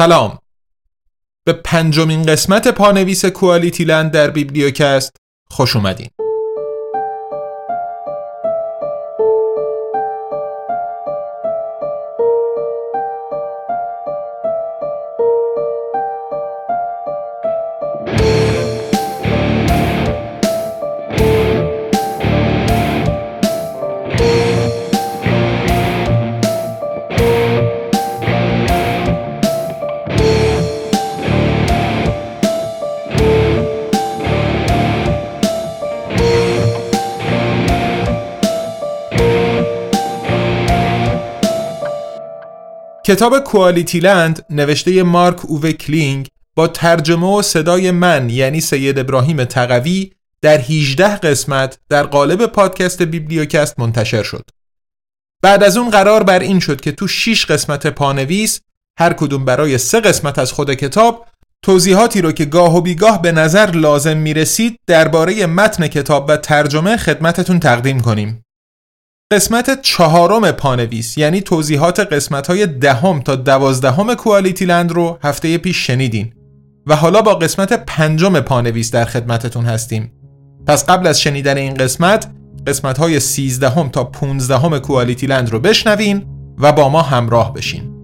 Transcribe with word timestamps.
سلام. 0.00 0.38
به 1.46 1.52
پنجمین 1.52 2.22
قسمت 2.22 2.68
پانویس 2.68 3.24
کوالیتی 3.24 3.84
لند 3.84 4.10
در 4.10 4.30
بیبلیوکست 4.30 5.16
خوش 5.50 5.76
اومدین. 5.76 6.10
کتاب 43.10 43.38
کوالیتی 43.38 44.00
لند 44.00 44.46
نوشته 44.50 45.02
مارک 45.02 45.44
اووه 45.44 45.72
کلینگ 45.72 46.28
با 46.54 46.68
ترجمه 46.68 47.26
و 47.26 47.42
صدای 47.42 47.90
من 47.90 48.30
یعنی 48.30 48.60
سید 48.60 48.98
ابراهیم 48.98 49.44
تقوی 49.44 50.12
در 50.42 50.58
18 50.58 51.16
قسمت 51.16 51.78
در 51.88 52.02
قالب 52.02 52.46
پادکست 52.46 53.02
بیبلیوکست 53.02 53.80
منتشر 53.80 54.22
شد. 54.22 54.50
بعد 55.42 55.62
از 55.62 55.76
اون 55.76 55.90
قرار 55.90 56.22
بر 56.22 56.38
این 56.38 56.60
شد 56.60 56.80
که 56.80 56.92
تو 56.92 57.08
6 57.08 57.46
قسمت 57.46 57.86
پانویس 57.86 58.60
هر 58.98 59.12
کدوم 59.12 59.44
برای 59.44 59.78
سه 59.78 60.00
قسمت 60.00 60.38
از 60.38 60.52
خود 60.52 60.74
کتاب 60.74 61.26
توضیحاتی 61.62 62.22
رو 62.22 62.32
که 62.32 62.44
گاه 62.44 62.76
و 62.76 62.80
بیگاه 62.80 63.22
به 63.22 63.32
نظر 63.32 63.70
لازم 63.70 64.16
می 64.16 64.34
رسید 64.34 64.78
درباره 64.86 65.46
متن 65.46 65.88
کتاب 65.88 66.28
و 66.28 66.36
ترجمه 66.36 66.96
خدمتتون 66.96 67.60
تقدیم 67.60 68.00
کنیم. 68.00 68.44
قسمت 69.32 69.82
چهارم 69.82 70.52
پانویس 70.52 71.18
یعنی 71.18 71.40
توضیحات 71.40 72.00
قسمت 72.00 72.46
های 72.46 72.66
دهم 72.66 73.20
تا 73.20 73.36
دوازدهم 73.36 74.14
کوالیتی 74.14 74.64
لند 74.64 74.92
رو 74.92 75.18
هفته 75.22 75.58
پیش 75.58 75.86
شنیدین. 75.86 76.32
و 76.86 76.96
حالا 76.96 77.22
با 77.22 77.34
قسمت 77.34 77.72
پنجم 77.72 78.40
پانویس 78.40 78.90
در 78.90 79.04
خدمتتون 79.04 79.64
هستیم. 79.64 80.12
پس 80.66 80.86
قبل 80.86 81.06
از 81.06 81.20
شنیدن 81.20 81.56
این 81.56 81.74
قسمت 81.74 82.26
قسمت 82.66 82.98
های 82.98 83.20
سیزدهم 83.20 83.88
تا 83.88 84.04
پونزدهم 84.04 84.78
کوالیتی 84.78 85.26
لند 85.26 85.50
رو 85.50 85.60
بشنوین 85.60 86.26
و 86.58 86.72
با 86.72 86.88
ما 86.88 87.02
همراه 87.02 87.54
بشین. 87.54 87.99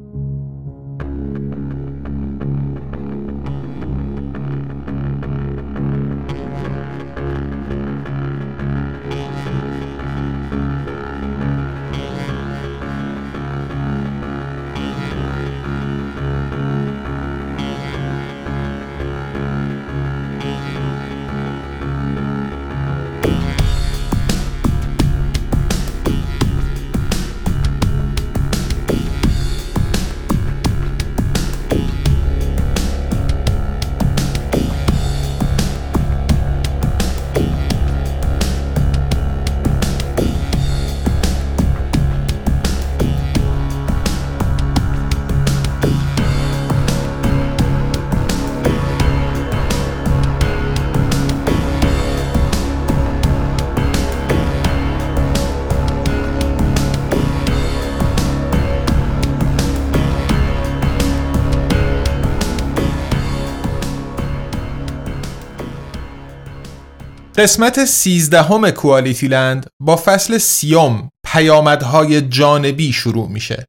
قسمت 67.38 67.84
سیزدهم 67.84 68.70
کوالیتی 68.70 69.28
لند 69.28 69.66
با 69.80 69.96
فصل 69.96 70.38
سیوم 70.38 71.10
پیامدهای 71.26 72.20
جانبی 72.20 72.92
شروع 72.92 73.28
میشه. 73.28 73.66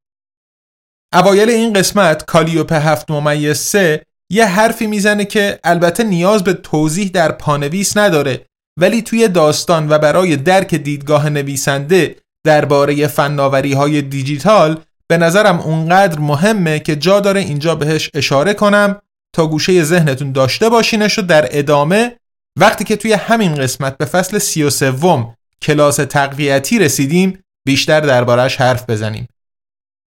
اوایل 1.14 1.50
این 1.50 1.74
قسمت 1.74 2.26
کالیوپ 2.26 2.74
هفت 2.74 3.12
ممیز 3.12 3.58
سه 3.58 4.04
یه 4.32 4.46
حرفی 4.46 4.88
می‌زنه 4.88 5.26
که 5.26 5.60
البته 5.64 6.04
نیاز 6.04 6.44
به 6.44 6.54
توضیح 6.54 7.10
در 7.14 7.32
پانویس 7.32 7.98
نداره 7.98 8.46
ولی 8.80 9.02
توی 9.02 9.28
داستان 9.28 9.90
و 9.90 9.98
برای 9.98 10.36
درک 10.36 10.76
دیدگاه 10.76 11.30
نویسنده 11.30 12.16
درباره 12.46 13.08
فناوری 13.08 13.74
های 13.74 14.02
دیجیتال 14.02 14.80
به 15.08 15.18
نظرم 15.18 15.60
اونقدر 15.60 16.20
مهمه 16.20 16.80
که 16.80 16.96
جا 16.96 17.20
داره 17.20 17.40
اینجا 17.40 17.76
بهش 17.76 18.10
اشاره 18.14 18.54
کنم 18.54 19.02
تا 19.36 19.48
گوشه 19.48 19.84
ذهنتون 19.84 20.32
داشته 20.32 20.70
باشینش 20.70 21.20
و 21.20 21.22
در 21.22 21.48
ادامه 21.52 22.17
وقتی 22.58 22.84
که 22.84 22.96
توی 22.96 23.14
همین 23.14 23.56
قسمت 23.56 23.98
به 23.98 24.06
فصل 24.06 24.38
سی 24.38 24.64
و 24.64 24.70
سوم 24.70 25.36
کلاس 25.62 25.96
تقویتی 25.96 26.80
رسیدیم 26.80 27.40
بیشتر 27.66 28.00
دربارش 28.00 28.56
حرف 28.56 28.90
بزنیم. 28.90 29.28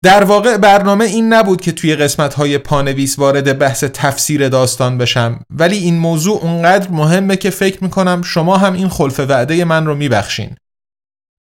در 0.04 0.24
واقع 0.24 0.56
برنامه 0.56 1.04
این 1.04 1.32
نبود 1.32 1.60
که 1.60 1.72
توی 1.72 1.96
قسمت 1.96 2.34
های 2.34 2.58
پانویس 2.58 3.18
وارد 3.18 3.58
بحث 3.58 3.84
تفسیر 3.84 4.48
داستان 4.48 4.98
بشم 4.98 5.40
ولی 5.50 5.76
این 5.76 5.98
موضوع 5.98 6.40
اونقدر 6.42 6.90
مهمه 6.90 7.36
که 7.36 7.50
فکر 7.50 7.84
می‌کنم 7.84 8.22
شما 8.22 8.56
هم 8.56 8.72
این 8.72 8.88
خلف 8.88 9.20
وعده 9.20 9.64
من 9.64 9.86
رو 9.86 9.94
میبخشین. 9.94 10.56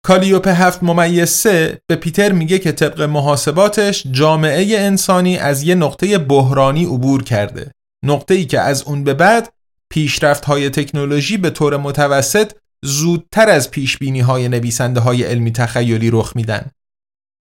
کالیوپ 0.05 0.49
هفت 0.49 0.83
ممیز 0.83 1.29
سه 1.29 1.81
به 1.87 1.97
پیتر 1.97 2.33
میگه 2.33 2.59
که 2.59 2.73
طبق 2.73 3.03
محاسباتش 3.03 4.07
جامعه 4.11 4.79
انسانی 4.79 5.39
از 5.39 5.63
یه 5.63 5.75
نقطه 5.75 6.19
بحرانی 6.19 6.84
عبور 6.84 7.23
کرده. 7.23 7.71
نقطه 8.05 8.34
ای 8.34 8.45
که 8.45 8.61
از 8.61 8.83
اون 8.83 9.05
به 9.05 9.15
بعد 9.15 9.53
پیشرفت 9.92 10.44
های 10.44 10.70
تکنولوژی 10.70 11.36
به 11.36 11.50
طور 11.50 11.76
متوسط 11.76 12.53
زودتر 12.84 13.48
از 13.48 13.70
پیش 13.70 13.98
بینی 13.98 14.20
های 14.20 14.48
نویسنده 14.48 15.00
های 15.00 15.22
علمی 15.22 15.53
تخیلی 15.53 16.10
رخ 16.10 16.36
میدن. 16.36 16.70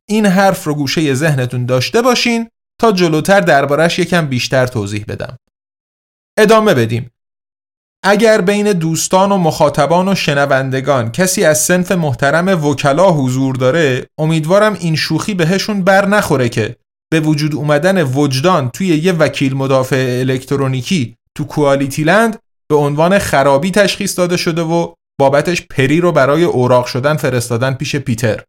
این 0.09 0.27
حرف 0.27 0.65
رو 0.65 0.75
گوشه 0.75 1.15
ذهنتون 1.15 1.67
داشته 1.67 2.03
باشین 2.03 2.49
تا 2.81 2.93
جلوتر 2.93 3.41
دربارش 3.41 3.99
یکم 3.99 4.27
بیشتر 4.27 4.67
توضیح 4.67 5.05
بدم. 5.09 5.37
ادامه 6.39 6.75
بدیم. 6.75 7.11
اگر 8.05 8.41
بین 8.41 8.73
دوستان 8.73 9.33
و 9.33 9.37
مخاطبان 9.37 10.09
و 10.09 10.15
شنوندگان 10.15 11.13
کسی 11.13 11.45
از 11.45 11.59
سنف 11.59 11.93
محترم 11.93 12.65
وکلا 12.65 13.13
حضور 13.13 13.57
داره 13.57 14.07
امیدوارم 14.19 14.75
این 14.75 14.97
شوخی 14.97 15.35
بهشون 15.35 15.85
بر 15.85 16.07
نخوره 16.07 16.49
که 16.49 16.77
به 17.11 17.21
وجود 17.21 17.55
اومدن 17.55 18.03
وجدان 18.03 18.71
توی 18.71 18.87
یه 18.87 19.13
وکیل 19.13 19.55
مدافع 19.55 20.19
الکترونیکی 20.21 21.18
تو 21.39 21.45
کوالیتی 21.45 22.05
لند 22.05 22.39
به 22.69 22.77
عنوان 22.77 23.19
خرابی 23.19 23.71
تشخیص 23.71 24.19
داده 24.19 24.37
شده 24.37 24.63
و 24.63 24.95
بابتش 25.21 25.63
پری 25.63 26.01
رو 26.01 26.13
برای 26.13 26.45
اوراق 26.45 26.87
شدن 26.87 27.17
فرستادن 27.17 27.75
پیش 27.75 27.97
پیتر. 27.97 28.45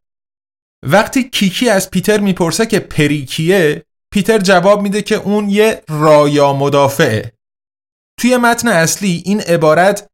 وقتی 0.86 1.30
کیکی 1.30 1.70
از 1.70 1.92
پیتر 1.92 2.20
می‌پرسه 2.20 2.66
که 2.66 2.80
پری 2.80 3.26
کیه 3.26 3.84
پیتر 4.14 4.38
جواب 4.38 4.82
میده 4.82 5.02
که 5.02 5.16
اون 5.16 5.50
یه 5.50 5.82
رایا 5.90 6.54
مدافعه. 6.54 7.34
توی 8.20 8.38
متن 8.38 8.68
اصلی 8.68 9.22
این 9.26 9.42
عبارت 9.42 10.08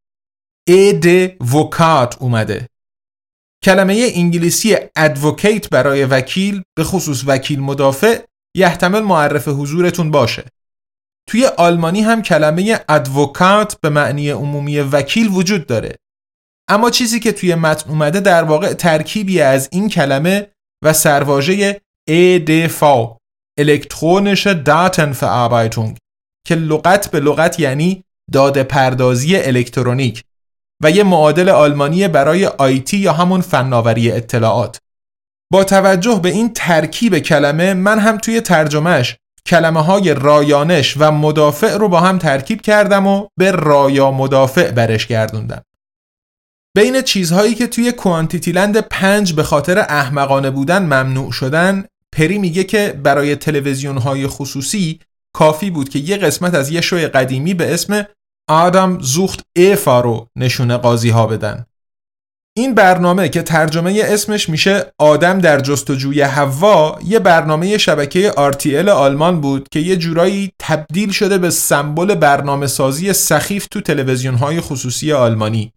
اد 0.69 1.05
وکات 1.55 2.17
اومده. 2.19 2.67
کلمه 3.63 4.11
انگلیسی 4.15 4.77
ادوکیت 4.95 5.69
برای 5.69 6.05
وکیل 6.05 6.63
به 6.77 6.83
خصوص 6.83 7.23
وکیل 7.27 7.59
مدافع 7.59 8.21
یحتمل 8.55 8.99
معرف 8.99 9.47
حضورتون 9.47 10.11
باشه. 10.11 10.45
توی 11.27 11.45
آلمانی 11.45 12.01
هم 12.01 12.21
کلمه 12.21 12.79
ادوکات 12.89 13.77
به 13.81 13.89
معنی 13.89 14.29
عمومی 14.29 14.79
وکیل 14.79 15.27
وجود 15.27 15.67
داره. 15.67 15.95
اما 16.67 16.89
چیزی 16.89 17.19
که 17.19 17.31
توی 17.31 17.55
متن 17.55 17.89
اومده 17.89 18.19
در 18.19 18.43
واقع 18.43 18.73
ترکیبی 18.73 19.41
از 19.41 19.69
این 19.71 19.89
کلمه 19.89 20.47
و 20.83 20.93
سرواژه 20.93 21.81
EDV 22.09 22.83
الکترونش 23.57 24.47
داتنفراربeitung 24.47 25.97
که 26.47 26.55
لغت 26.55 27.11
به 27.11 27.19
لغت 27.19 27.59
یعنی 27.59 28.03
داده 28.31 28.63
پردازی 28.63 29.37
الکترونیک 29.37 30.23
و 30.83 30.91
یه 30.91 31.03
معادل 31.03 31.49
آلمانی 31.49 32.07
برای 32.07 32.45
آیتی 32.45 32.97
یا 32.97 33.13
همون 33.13 33.41
فناوری 33.41 34.11
اطلاعات. 34.11 34.79
با 35.51 35.63
توجه 35.63 36.19
به 36.23 36.29
این 36.29 36.53
ترکیب 36.53 37.19
کلمه 37.19 37.73
من 37.73 37.99
هم 37.99 38.17
توی 38.17 38.41
ترجمهش 38.41 39.17
کلمه 39.47 39.81
های 39.81 40.13
رایانش 40.13 40.95
و 40.97 41.11
مدافع 41.11 41.77
رو 41.77 41.89
با 41.89 41.99
هم 41.99 42.17
ترکیب 42.17 42.61
کردم 42.61 43.07
و 43.07 43.27
به 43.37 43.51
رایا 43.51 44.11
مدافع 44.11 44.71
برش 44.71 45.07
گردوندم. 45.07 45.61
بین 46.75 47.01
چیزهایی 47.01 47.55
که 47.55 47.67
توی 47.67 47.91
کوانتیتیلند 47.91 48.77
پنج 48.77 49.33
به 49.33 49.43
خاطر 49.43 49.79
احمقانه 49.79 50.51
بودن 50.51 50.83
ممنوع 50.83 51.31
شدن 51.31 51.85
پری 52.11 52.37
میگه 52.37 52.63
که 52.63 52.99
برای 53.03 53.35
تلویزیون 53.35 53.97
های 53.97 54.27
خصوصی 54.27 54.99
کافی 55.33 55.69
بود 55.69 55.89
که 55.89 55.99
یه 55.99 56.17
قسمت 56.17 56.53
از 56.53 56.69
یه 56.69 56.81
شوی 56.81 57.07
قدیمی 57.07 57.53
به 57.53 57.73
اسم 57.73 58.05
آدم 58.49 58.97
زوخت 59.01 59.39
ایفا 59.55 60.01
رو 60.01 60.27
نشونه 60.35 60.77
قاضی 60.77 61.09
ها 61.09 61.27
بدن 61.27 61.65
این 62.57 62.73
برنامه 62.73 63.29
که 63.29 63.41
ترجمه 63.41 64.01
اسمش 64.05 64.49
میشه 64.49 64.93
آدم 64.97 65.39
در 65.39 65.59
جستجوی 65.59 66.21
هوا 66.21 66.99
یه 67.05 67.19
برنامه 67.19 67.77
شبکه 67.77 68.31
RTL 68.31 68.87
آلمان 68.87 69.41
بود 69.41 69.69
که 69.69 69.79
یه 69.79 69.95
جورایی 69.95 70.51
تبدیل 70.59 71.11
شده 71.11 71.37
به 71.37 71.49
سمبل 71.49 72.15
برنامه 72.15 72.67
سازی 72.67 73.13
سخیف 73.13 73.67
تو 73.67 73.81
تلویزیون 73.81 74.35
های 74.35 74.61
خصوصی 74.61 75.11
آلمانی. 75.11 75.73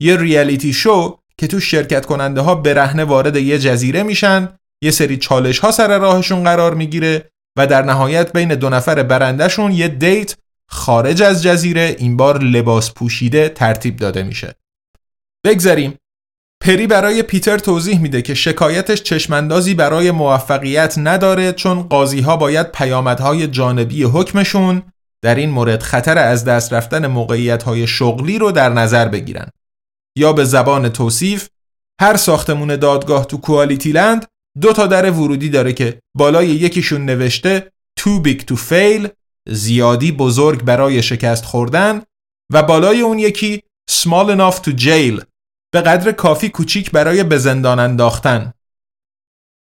یه 0.00 0.16
ریالیتی 0.16 0.72
شو 0.72 1.18
که 1.38 1.46
تو 1.46 1.60
شرکت 1.60 2.06
کننده 2.06 2.40
ها 2.40 2.54
برهنه 2.54 3.04
وارد 3.04 3.36
یه 3.36 3.58
جزیره 3.58 4.02
میشن 4.02 4.48
یه 4.82 4.90
سری 4.90 5.16
چالش 5.16 5.58
ها 5.58 5.70
سر 5.70 5.98
راهشون 5.98 6.44
قرار 6.44 6.74
می‌گیره 6.74 7.30
و 7.56 7.66
در 7.66 7.82
نهایت 7.82 8.32
بین 8.32 8.54
دو 8.54 8.68
نفر 8.70 9.02
برندهشون 9.02 9.72
یه 9.72 9.88
دیت 9.88 10.36
خارج 10.68 11.22
از 11.22 11.42
جزیره 11.42 11.96
این 11.98 12.16
بار 12.16 12.42
لباس 12.42 12.92
پوشیده 12.92 13.48
ترتیب 13.48 13.96
داده 13.96 14.22
میشه. 14.22 14.54
بگذاریم 15.44 15.94
پری 16.62 16.86
برای 16.86 17.22
پیتر 17.22 17.58
توضیح 17.58 18.00
میده 18.00 18.22
که 18.22 18.34
شکایتش 18.34 19.02
چشماندازی 19.02 19.74
برای 19.74 20.10
موفقیت 20.10 20.94
نداره 20.98 21.52
چون 21.52 21.82
قاضی 21.82 22.20
ها 22.20 22.36
باید 22.36 22.72
پیامدهای 22.72 23.46
جانبی 23.46 24.02
حکمشون 24.02 24.82
در 25.22 25.34
این 25.34 25.50
مورد 25.50 25.82
خطر 25.82 26.18
از 26.18 26.44
دست 26.44 26.72
رفتن 26.72 27.06
موقعیت 27.06 27.62
های 27.62 27.86
شغلی 27.86 28.38
رو 28.38 28.52
در 28.52 28.68
نظر 28.68 29.08
بگیرن. 29.08 29.48
یا 30.18 30.32
به 30.32 30.44
زبان 30.44 30.88
توصیف 30.88 31.48
هر 32.00 32.16
ساختمون 32.16 32.76
دادگاه 32.76 33.24
تو 33.24 33.36
کوالیتی 33.36 33.92
لند 33.92 34.26
دو 34.60 34.72
تا 34.72 34.86
در 34.86 35.10
ورودی 35.10 35.48
داره 35.48 35.72
که 35.72 36.00
بالای 36.16 36.48
یکیشون 36.48 37.04
نوشته 37.04 37.72
too 38.00 38.26
big 38.26 38.40
to 38.40 38.56
fail 38.70 39.08
زیادی 39.48 40.12
بزرگ 40.12 40.62
برای 40.62 41.02
شکست 41.02 41.44
خوردن 41.44 42.02
و 42.52 42.62
بالای 42.62 43.00
اون 43.00 43.18
یکی 43.18 43.62
small 43.90 44.36
enough 44.36 44.56
to 44.56 44.70
jail 44.80 45.29
به 45.72 45.80
قدر 45.80 46.12
کافی 46.12 46.48
کوچیک 46.48 46.90
برای 46.90 47.24
به 47.24 47.38
زندان 47.38 47.78
انداختن. 47.78 48.52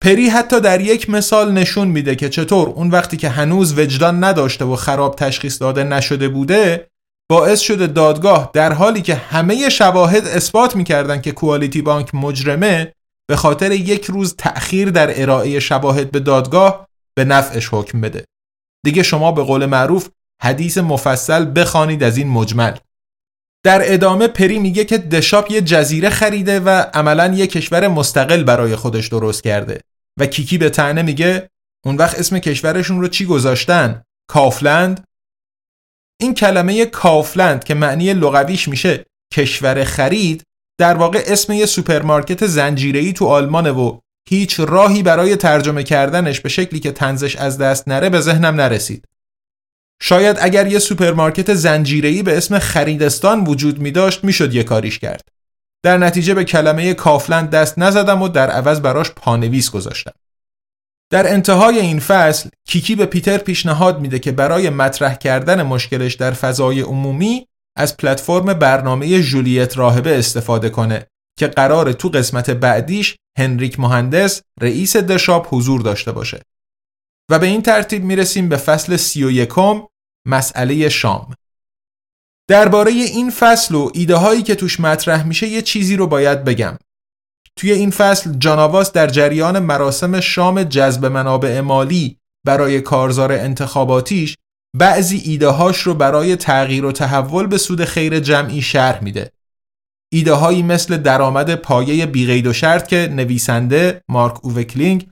پری 0.02 0.28
حتی 0.28 0.60
در 0.60 0.81
یک 0.81 1.10
مثال 1.10 1.52
نشون 1.52 1.88
میده 1.88 2.16
که 2.16 2.28
چطور 2.28 2.69
اون 2.69 2.90
وقتی 2.90 3.16
که 3.16 3.28
هنوز 3.28 3.78
وجدان 3.78 4.25
نداشته 4.25 4.64
و 4.64 4.76
خراب 4.76 5.16
تشخیص 5.16 5.62
داده 5.62 5.84
نشده 5.84 6.28
بوده 6.28 6.88
باعث 7.31 7.60
شده 7.60 7.87
دادگاه 7.87 8.50
در 8.52 8.72
حالی 8.72 9.02
که 9.02 9.14
همه 9.14 9.69
شواهد 9.69 10.26
اثبات 10.26 10.76
می‌کردن 10.76 11.20
که 11.20 11.32
کوالیتی 11.32 11.82
بانک 11.82 12.14
مجرمه 12.14 12.93
به 13.28 13.37
خاطر 13.37 13.72
یک 13.72 14.05
روز 14.05 14.34
تأخیر 14.37 14.90
در 14.90 15.22
ارائه 15.22 15.60
شواهد 15.60 16.10
به 16.10 16.20
دادگاه 16.20 16.88
به 17.16 17.25
نفعش 17.25 17.69
حکم 17.72 18.00
بده. 18.00 18.25
دیگه 18.84 19.02
شما 19.02 19.32
به 19.32 19.43
قول 19.43 19.66
معروف 19.66 20.08
حدیث 20.43 20.78
مفصل 20.78 21.60
بخوانید 21.60 22.02
از 22.02 22.16
این 22.16 22.28
مجمل. 22.28 22.76
در 23.64 23.92
ادامه 23.94 24.28
پری 24.28 24.58
میگه 24.58 24.84
که 24.84 24.98
دشاپ 24.98 25.50
یه 25.50 25.60
جزیره 25.60 26.10
خریده 26.10 26.60
و 26.60 26.68
عملا 26.94 27.34
یه 27.34 27.46
کشور 27.46 27.88
مستقل 27.88 28.42
برای 28.42 28.76
خودش 28.76 29.08
درست 29.08 29.42
کرده 29.42 29.80
و 30.18 30.26
کیکی 30.26 30.58
به 30.58 30.70
تنه 30.70 31.02
میگه 31.02 31.48
اون 31.84 31.96
وقت 31.96 32.18
اسم 32.18 32.38
کشورشون 32.38 33.00
رو 33.00 33.08
چی 33.08 33.26
گذاشتن؟ 33.26 34.02
کافلند؟ 34.30 35.04
این 36.20 36.34
کلمه 36.34 36.84
کافلند 36.84 37.64
که 37.64 37.74
معنی 37.74 38.12
لغویش 38.14 38.68
میشه 38.68 39.04
کشور 39.32 39.84
خرید 39.84 40.42
در 40.78 40.94
واقع 40.94 41.22
اسم 41.26 41.52
یه 41.52 41.66
سوپرمارکت 41.66 42.46
زنجیره‌ای 42.46 43.12
تو 43.12 43.26
آلمانه 43.26 43.70
و 43.70 43.98
هیچ 44.28 44.60
راهی 44.60 45.02
برای 45.02 45.36
ترجمه 45.36 45.82
کردنش 45.82 46.40
به 46.40 46.48
شکلی 46.48 46.80
که 46.80 46.92
طنزش 46.92 47.36
از 47.36 47.58
دست 47.58 47.88
نره 47.88 48.10
به 48.10 48.20
ذهنم 48.20 48.54
نرسید. 48.54 49.04
شاید 50.04 50.37
اگر 50.40 50.66
یه 50.66 50.78
سوپرمارکت 50.78 51.54
زنجیره‌ای 51.54 52.22
به 52.22 52.37
اسم 52.37 52.58
خریدستان 52.58 53.44
وجود 53.44 53.78
می 53.78 53.90
داشت 53.90 54.25
می‌شد 54.25 54.54
یه 54.54 54.62
کاریش 54.62 54.99
کرد. 54.99 55.28
در 55.82 55.99
نتیجه 55.99 56.34
به 56.34 56.44
کلمه 56.44 56.94
کافلند 56.94 57.50
دست 57.50 57.78
نزدم 57.78 58.22
و 58.22 58.28
در 58.28 58.50
عوض 58.50 58.81
براش 58.81 59.10
پانویس 59.10 59.70
گذاشتم. 59.70 60.12
در 61.10 61.32
انتهای 61.32 61.78
این 61.78 62.00
فصل 62.00 62.49
کیکی 62.64 62.94
به 62.94 63.06
پیتر 63.06 63.38
پیشنهاد 63.38 64.00
میده 64.00 64.19
که 64.19 64.32
برای 64.32 64.70
مطرح 64.70 65.14
کردن 65.14 65.62
مشکلش 65.62 66.14
در 66.14 66.32
فضای 66.32 66.81
عمومی 66.81 67.46
از 67.76 67.96
پلتفرم 67.96 68.55
برنامه 68.55 69.22
جولیت 69.22 69.78
راهبه 69.78 70.19
استفاده 70.19 70.70
کنه 70.70 71.06
که 71.38 71.46
قرار 71.46 71.93
تو 71.93 72.08
قسمت 72.08 72.50
بعدیش 72.50 73.16
هنریک 73.38 73.81
مهندس 73.81 74.43
رئیس 74.60 74.96
دشاپ 74.96 75.55
حضور 75.55 75.81
داشته 75.81 76.12
باشه 76.12 76.43
و 77.31 77.38
به 77.38 77.46
این 77.46 77.62
ترتیب 77.62 78.05
می‌رسیم 78.05 78.48
به 78.48 78.56
فصل 78.56 78.96
سی 78.96 79.25
و 79.25 79.31
یکم 79.31 79.82
مسئله 80.26 80.88
شام 80.88 81.34
درباره 82.48 82.90
این 82.90 83.30
فصل 83.30 83.74
و 83.74 83.90
ایده 83.94 84.16
هایی 84.16 84.42
که 84.42 84.54
توش 84.54 84.80
مطرح 84.80 85.26
میشه 85.26 85.46
یه 85.46 85.62
چیزی 85.62 85.96
رو 85.96 86.06
باید 86.06 86.44
بگم 86.44 86.78
توی 87.56 87.72
این 87.72 87.90
فصل 87.90 88.32
جاناواس 88.38 88.92
در 88.92 89.06
جریان 89.06 89.58
مراسم 89.58 90.20
شام 90.20 90.62
جذب 90.62 91.06
منابع 91.06 91.60
مالی 91.60 92.19
برای 92.46 92.80
کارزار 92.80 93.32
انتخاباتیش 93.32 94.36
بعضی 94.76 95.16
ایده 95.16 95.48
هاش 95.48 95.78
رو 95.78 95.94
برای 95.94 96.36
تغییر 96.36 96.84
و 96.84 96.92
تحول 96.92 97.46
به 97.46 97.58
سود 97.58 97.84
خیر 97.84 98.20
جمعی 98.20 98.62
شرح 98.62 99.04
میده. 99.04 99.32
ایده 100.12 100.32
هایی 100.32 100.62
مثل 100.62 100.96
درآمد 100.96 101.54
پایه 101.54 102.06
بیقید 102.06 102.46
و 102.46 102.52
شرط 102.52 102.86
که 102.86 103.08
نویسنده 103.12 104.02
مارک 104.08 104.44
اووکلینگ 104.44 105.08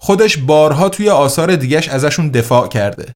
خودش 0.00 0.38
بارها 0.38 0.88
توی 0.88 1.08
آثار 1.08 1.56
دیگش 1.56 1.88
ازشون 1.88 2.28
دفاع 2.28 2.68
کرده. 2.68 3.12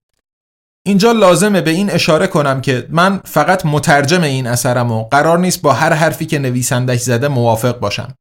اینجا 0.86 1.12
لازمه 1.12 1.60
به 1.60 1.70
این 1.70 1.90
اشاره 1.90 2.26
کنم 2.26 2.60
که 2.60 2.86
من 2.90 3.20
فقط 3.24 3.66
مترجم 3.66 4.22
این 4.22 4.46
اثرم 4.46 4.92
و 4.92 5.04
قرار 5.04 5.38
نیست 5.38 5.62
با 5.62 5.72
هر 5.72 5.92
حرفی 5.92 6.26
که 6.26 6.38
نویسندش 6.38 7.00
زده 7.00 7.28
موافق 7.28 7.78
باشم. 7.78 8.14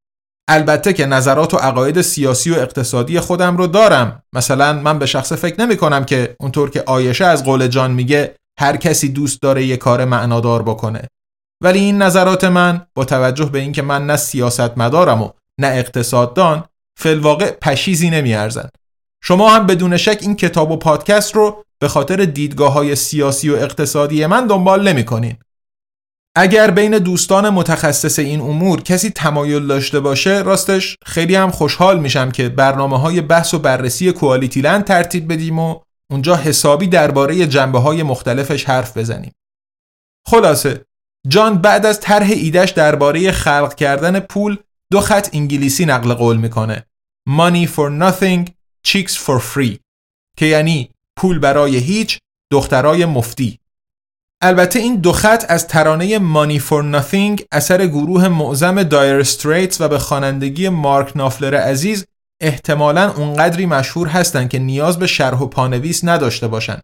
البته 0.50 0.94
که 0.94 1.06
نظرات 1.06 1.54
و 1.54 1.58
عقاید 1.58 2.02
سیاسی 2.02 2.52
و 2.52 2.56
اقتصادی 2.56 3.20
خودم 3.20 3.58
رو 3.58 3.68
دارم. 3.68 4.24
مثلا 4.34 4.74
من 4.74 5.00
به 5.00 5.06
شخص 5.06 5.34
فکر 5.34 5.62
نمی 5.62 5.78
کنم 5.78 6.06
که 6.06 6.36
اونطور 6.40 6.70
که 6.70 6.84
آیشه 6.86 7.26
از 7.26 7.44
قول 7.44 7.68
جان 7.68 7.92
میگه 7.92 8.36
هر 8.60 8.78
کسی 8.78 9.10
دوست 9.10 9.42
داره 9.42 9.66
یه 9.66 9.78
کار 9.78 10.06
معنادار 10.06 10.64
بکنه. 10.64 11.02
ولی 11.64 11.80
این 11.80 12.02
نظرات 12.02 12.44
من 12.44 12.82
با 12.96 13.06
توجه 13.06 13.46
به 13.46 13.60
اینکه 13.60 13.82
من 13.82 14.06
نه 14.06 14.16
سیاست 14.16 14.78
مدارم 14.78 15.22
و 15.22 15.30
نه 15.62 15.68
اقتصاددان 15.68 16.64
فلواقع 17.00 17.52
پشیزی 17.52 18.10
نمیارزن. 18.10 18.70
شما 19.24 19.50
هم 19.50 19.66
بدون 19.66 19.98
شک 19.98 20.18
این 20.22 20.36
کتاب 20.36 20.72
و 20.72 20.78
پادکست 20.78 21.36
رو 21.36 21.65
به 21.80 21.88
خاطر 21.88 22.26
دیدگاه 22.26 22.74
های 22.74 22.96
سیاسی 22.96 23.50
و 23.50 23.56
اقتصادی 23.56 24.26
من 24.26 24.48
دنبال 24.48 24.88
نمی 24.88 25.06
کنین. 25.06 25.38
اگر 26.38 26.72
بین 26.72 26.98
دوستان 26.98 27.50
متخصص 27.50 28.20
این 28.20 28.42
امور 28.42 28.82
کسی 28.82 29.10
تمایل 29.10 29.68
داشته 29.68 30.00
باشه 30.00 30.42
راستش 30.42 30.98
خیلی 31.06 31.36
هم 31.36 31.52
خوشحال 31.52 32.00
میشم 32.00 32.32
که 32.32 32.50
برنامه 32.50 33.00
های 33.00 33.22
بحث 33.22 33.54
و 33.54 33.60
بررسی 33.60 34.12
کوالیتی 34.12 34.62
لند 34.62 34.84
ترتیب 34.84 35.34
بدیم 35.34 35.60
و 35.60 35.80
اونجا 36.12 36.36
حسابی 36.36 36.88
درباره 36.88 37.48
جنبه 37.48 37.80
های 37.80 38.04
مختلفش 38.04 38.64
حرف 38.64 38.98
بزنیم. 38.98 39.32
خلاصه 40.28 40.86
جان 41.28 41.62
بعد 41.62 41.86
از 41.86 42.00
طرح 42.00 42.30
ایدش 42.30 42.70
درباره 42.72 43.32
خلق 43.32 43.76
کردن 43.76 44.20
پول 44.20 44.58
دو 44.92 45.02
خط 45.02 45.30
انگلیسی 45.34 45.86
نقل 45.86 46.14
قول 46.14 46.38
می‌کنه. 46.38 46.86
Money 47.30 47.68
for 47.68 47.90
nothing, 48.02 48.50
chicks 48.88 49.14
for 49.14 49.40
free 49.54 49.78
که 50.38 50.46
یعنی 50.46 50.90
پول 51.18 51.40
برای 51.40 51.78
هیچ، 51.78 52.20
دخترای 52.52 53.06
مفتی. 53.06 53.60
البته 54.42 54.80
این 54.80 54.96
دو 54.96 55.12
خط 55.12 55.46
از 55.50 55.68
ترانه 55.68 56.20
مانی 56.20 56.60
فور 56.60 56.84
ناتینگ 56.84 57.46
اثر 57.52 57.88
گروه 57.88 58.28
معظم 58.28 58.84
دایر 58.84 59.16
استریتس 59.16 59.82
و 59.82 59.88
به 59.88 60.00
خوانندگی 60.00 60.70
مارک 60.70 61.18
نافلر 61.18 61.56
عزیز 61.56 62.06
احتمالا 62.42 63.12
اونقدری 63.12 63.66
مشهور 63.66 64.08
هستند 64.08 64.50
که 64.50 64.60
نیاز 64.60 65.00
به 65.00 65.08
شرح 65.08 65.40
و 65.40 65.46
پانویس 65.46 66.04
نداشته 66.04 66.48
باشند. 66.48 66.82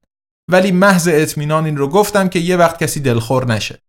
ولی 0.52 0.72
محض 0.72 1.10
اطمینان 1.12 1.66
این 1.66 1.78
رو 1.78 1.88
گفتم 1.88 2.30
که 2.30 2.40
یه 2.40 2.58
وقت 2.58 2.84
کسی 2.84 3.00
دلخور 3.00 3.48
نشه. 3.48 3.80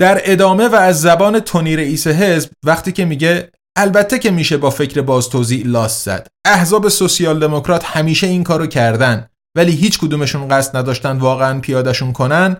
در 0.00 0.20
ادامه 0.24 0.68
و 0.68 0.74
از 0.74 1.00
زبان 1.00 1.40
تونی 1.40 1.76
رئیس 1.76 2.06
حزب 2.06 2.50
وقتی 2.64 2.92
که 2.92 3.04
میگه 3.04 3.50
البته 3.76 4.18
که 4.18 4.30
میشه 4.30 4.56
با 4.56 4.70
فکر 4.70 5.02
باز 5.02 5.28
توزیع 5.28 5.66
لاس 5.66 6.04
زد. 6.04 6.28
احزاب 6.46 6.88
سوسیال 6.88 7.40
دموکرات 7.40 7.84
همیشه 7.84 8.26
این 8.26 8.44
کارو 8.44 8.66
کردن. 8.66 9.28
ولی 9.56 9.72
هیچ 9.72 9.98
کدومشون 9.98 10.48
قصد 10.48 10.76
نداشتن 10.76 11.18
واقعا 11.18 11.60
پیادشون 11.60 12.12
کنن 12.12 12.56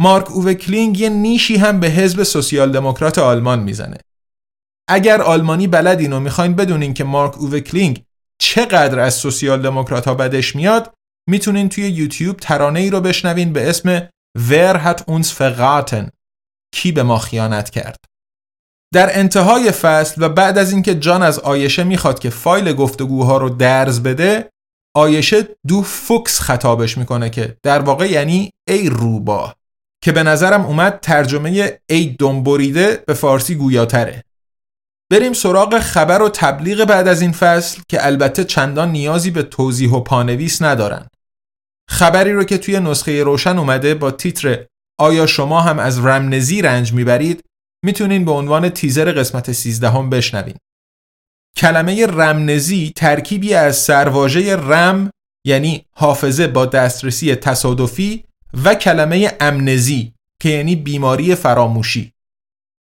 مارک 0.00 0.30
اووکلینگ 0.30 1.00
یه 1.00 1.08
نیشی 1.08 1.56
هم 1.56 1.80
به 1.80 1.86
حزب 1.86 2.22
سوسیال 2.22 2.72
دموکرات 2.72 3.18
آلمان 3.18 3.58
می‌زنه. 3.58 3.96
اگر 4.88 5.22
آلمانی 5.22 5.66
بلد 5.66 6.00
اینو 6.00 6.20
می‌خواین 6.20 6.54
بدونین 6.54 6.94
که 6.94 7.04
مارک 7.04 7.38
اووکلینگ 7.38 8.04
چقدر 8.38 8.98
از 8.98 9.14
سوسیال 9.14 9.62
دموکرات 9.62 10.08
ها 10.08 10.14
بدش 10.14 10.56
میاد 10.56 10.94
می‌تونین 11.28 11.68
توی 11.68 11.88
یوتیوب 11.88 12.36
ترانه 12.36 12.80
ای 12.80 12.90
رو 12.90 13.00
بشنوین 13.00 13.52
به 13.52 13.70
اسم 13.70 14.08
ور 14.48 14.76
هت 14.76 15.04
اونس 15.06 15.34
فقاتن 15.34 16.10
کی 16.74 16.92
به 16.92 17.02
ما 17.02 17.18
خیانت 17.18 17.70
کرد. 17.70 17.96
در 18.94 19.18
انتهای 19.18 19.70
فصل 19.70 20.22
و 20.22 20.28
بعد 20.28 20.58
از 20.58 20.72
اینکه 20.72 20.94
جان 20.94 21.22
از 21.22 21.38
آیشه 21.38 21.84
می‌خواد 21.84 22.18
که 22.18 22.30
فایل 22.30 22.72
گفتگوها 22.72 23.36
رو 23.36 23.48
درز 23.48 24.02
بده 24.02 24.50
آیشه 24.94 25.48
دو 25.66 25.82
فوکس 25.82 26.40
خطابش 26.40 26.98
می‌کنه 26.98 27.30
که 27.30 27.56
در 27.62 27.80
واقع 27.80 28.10
یعنی 28.10 28.50
ای 28.68 28.88
روبا 28.88 29.54
که 30.02 30.12
به 30.12 30.22
نظرم 30.22 30.64
اومد 30.64 31.00
ترجمه 31.00 31.78
ای 31.90 32.16
دنبریده 32.18 33.04
به 33.06 33.14
فارسی 33.14 33.54
گویاتره 33.54 34.24
بریم 35.12 35.32
سراغ 35.32 35.78
خبر 35.78 36.22
و 36.22 36.28
تبلیغ 36.28 36.84
بعد 36.84 37.08
از 37.08 37.22
این 37.22 37.32
فصل 37.32 37.82
که 37.88 38.06
البته 38.06 38.44
چندان 38.44 38.92
نیازی 38.92 39.30
به 39.30 39.42
توضیح 39.42 39.90
و 39.90 40.00
پانویس 40.00 40.62
ندارن 40.62 41.06
خبری 41.90 42.32
رو 42.32 42.44
که 42.44 42.58
توی 42.58 42.80
نسخه 42.80 43.22
روشن 43.22 43.58
اومده 43.58 43.94
با 43.94 44.10
تیتر 44.10 44.66
آیا 45.00 45.26
شما 45.26 45.60
هم 45.60 45.78
از 45.78 45.98
رمنزی 45.98 46.62
رنج 46.62 46.92
می‌برید 46.92 47.44
می‌تونین 47.84 48.24
به 48.24 48.30
عنوان 48.30 48.68
تیزر 48.68 49.12
قسمت 49.12 49.52
13 49.52 49.90
هم 49.90 50.10
بشنوین. 50.10 50.56
کلمه 51.56 52.06
رمنزی 52.06 52.92
ترکیبی 52.96 53.54
از 53.54 53.76
سرواژه 53.76 54.56
رم 54.56 55.10
یعنی 55.44 55.84
حافظه 55.92 56.46
با 56.46 56.66
دسترسی 56.66 57.34
تصادفی 57.34 58.24
و 58.64 58.74
کلمه 58.74 59.32
امنزی 59.40 60.12
که 60.40 60.48
یعنی 60.48 60.76
بیماری 60.76 61.34
فراموشی. 61.34 62.12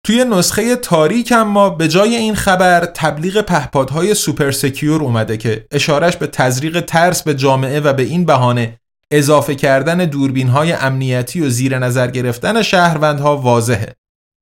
توی 0.06 0.24
نسخه 0.24 0.76
تاریک 0.76 1.32
اما 1.36 1.70
به 1.70 1.88
جای 1.88 2.16
این 2.16 2.34
خبر 2.34 2.84
تبلیغ 2.84 3.40
پهپادهای 3.40 4.14
Super 4.14 4.50
Secure 4.50 5.02
اومده 5.02 5.36
که 5.36 5.66
اشارش 5.70 6.16
به 6.16 6.26
تزریق 6.26 6.80
ترس 6.80 7.22
به 7.22 7.34
جامعه 7.34 7.80
و 7.80 7.92
به 7.92 8.02
این 8.02 8.24
بهانه 8.24 8.78
اضافه 9.10 9.54
کردن 9.54 9.98
دوربین 10.04 10.48
های 10.48 10.72
امنیتی 10.72 11.40
و 11.40 11.48
زیر 11.48 11.78
نظر 11.78 12.10
گرفتن 12.10 12.62
شهروندها 12.62 13.36
واضحه. 13.36 13.94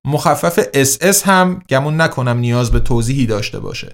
مخفف 0.05 0.59
SS 0.61 1.23
هم 1.23 1.63
گمون 1.69 2.01
نکنم 2.01 2.37
نیاز 2.37 2.71
به 2.71 2.79
توضیحی 2.79 3.25
داشته 3.25 3.59
باشه. 3.59 3.93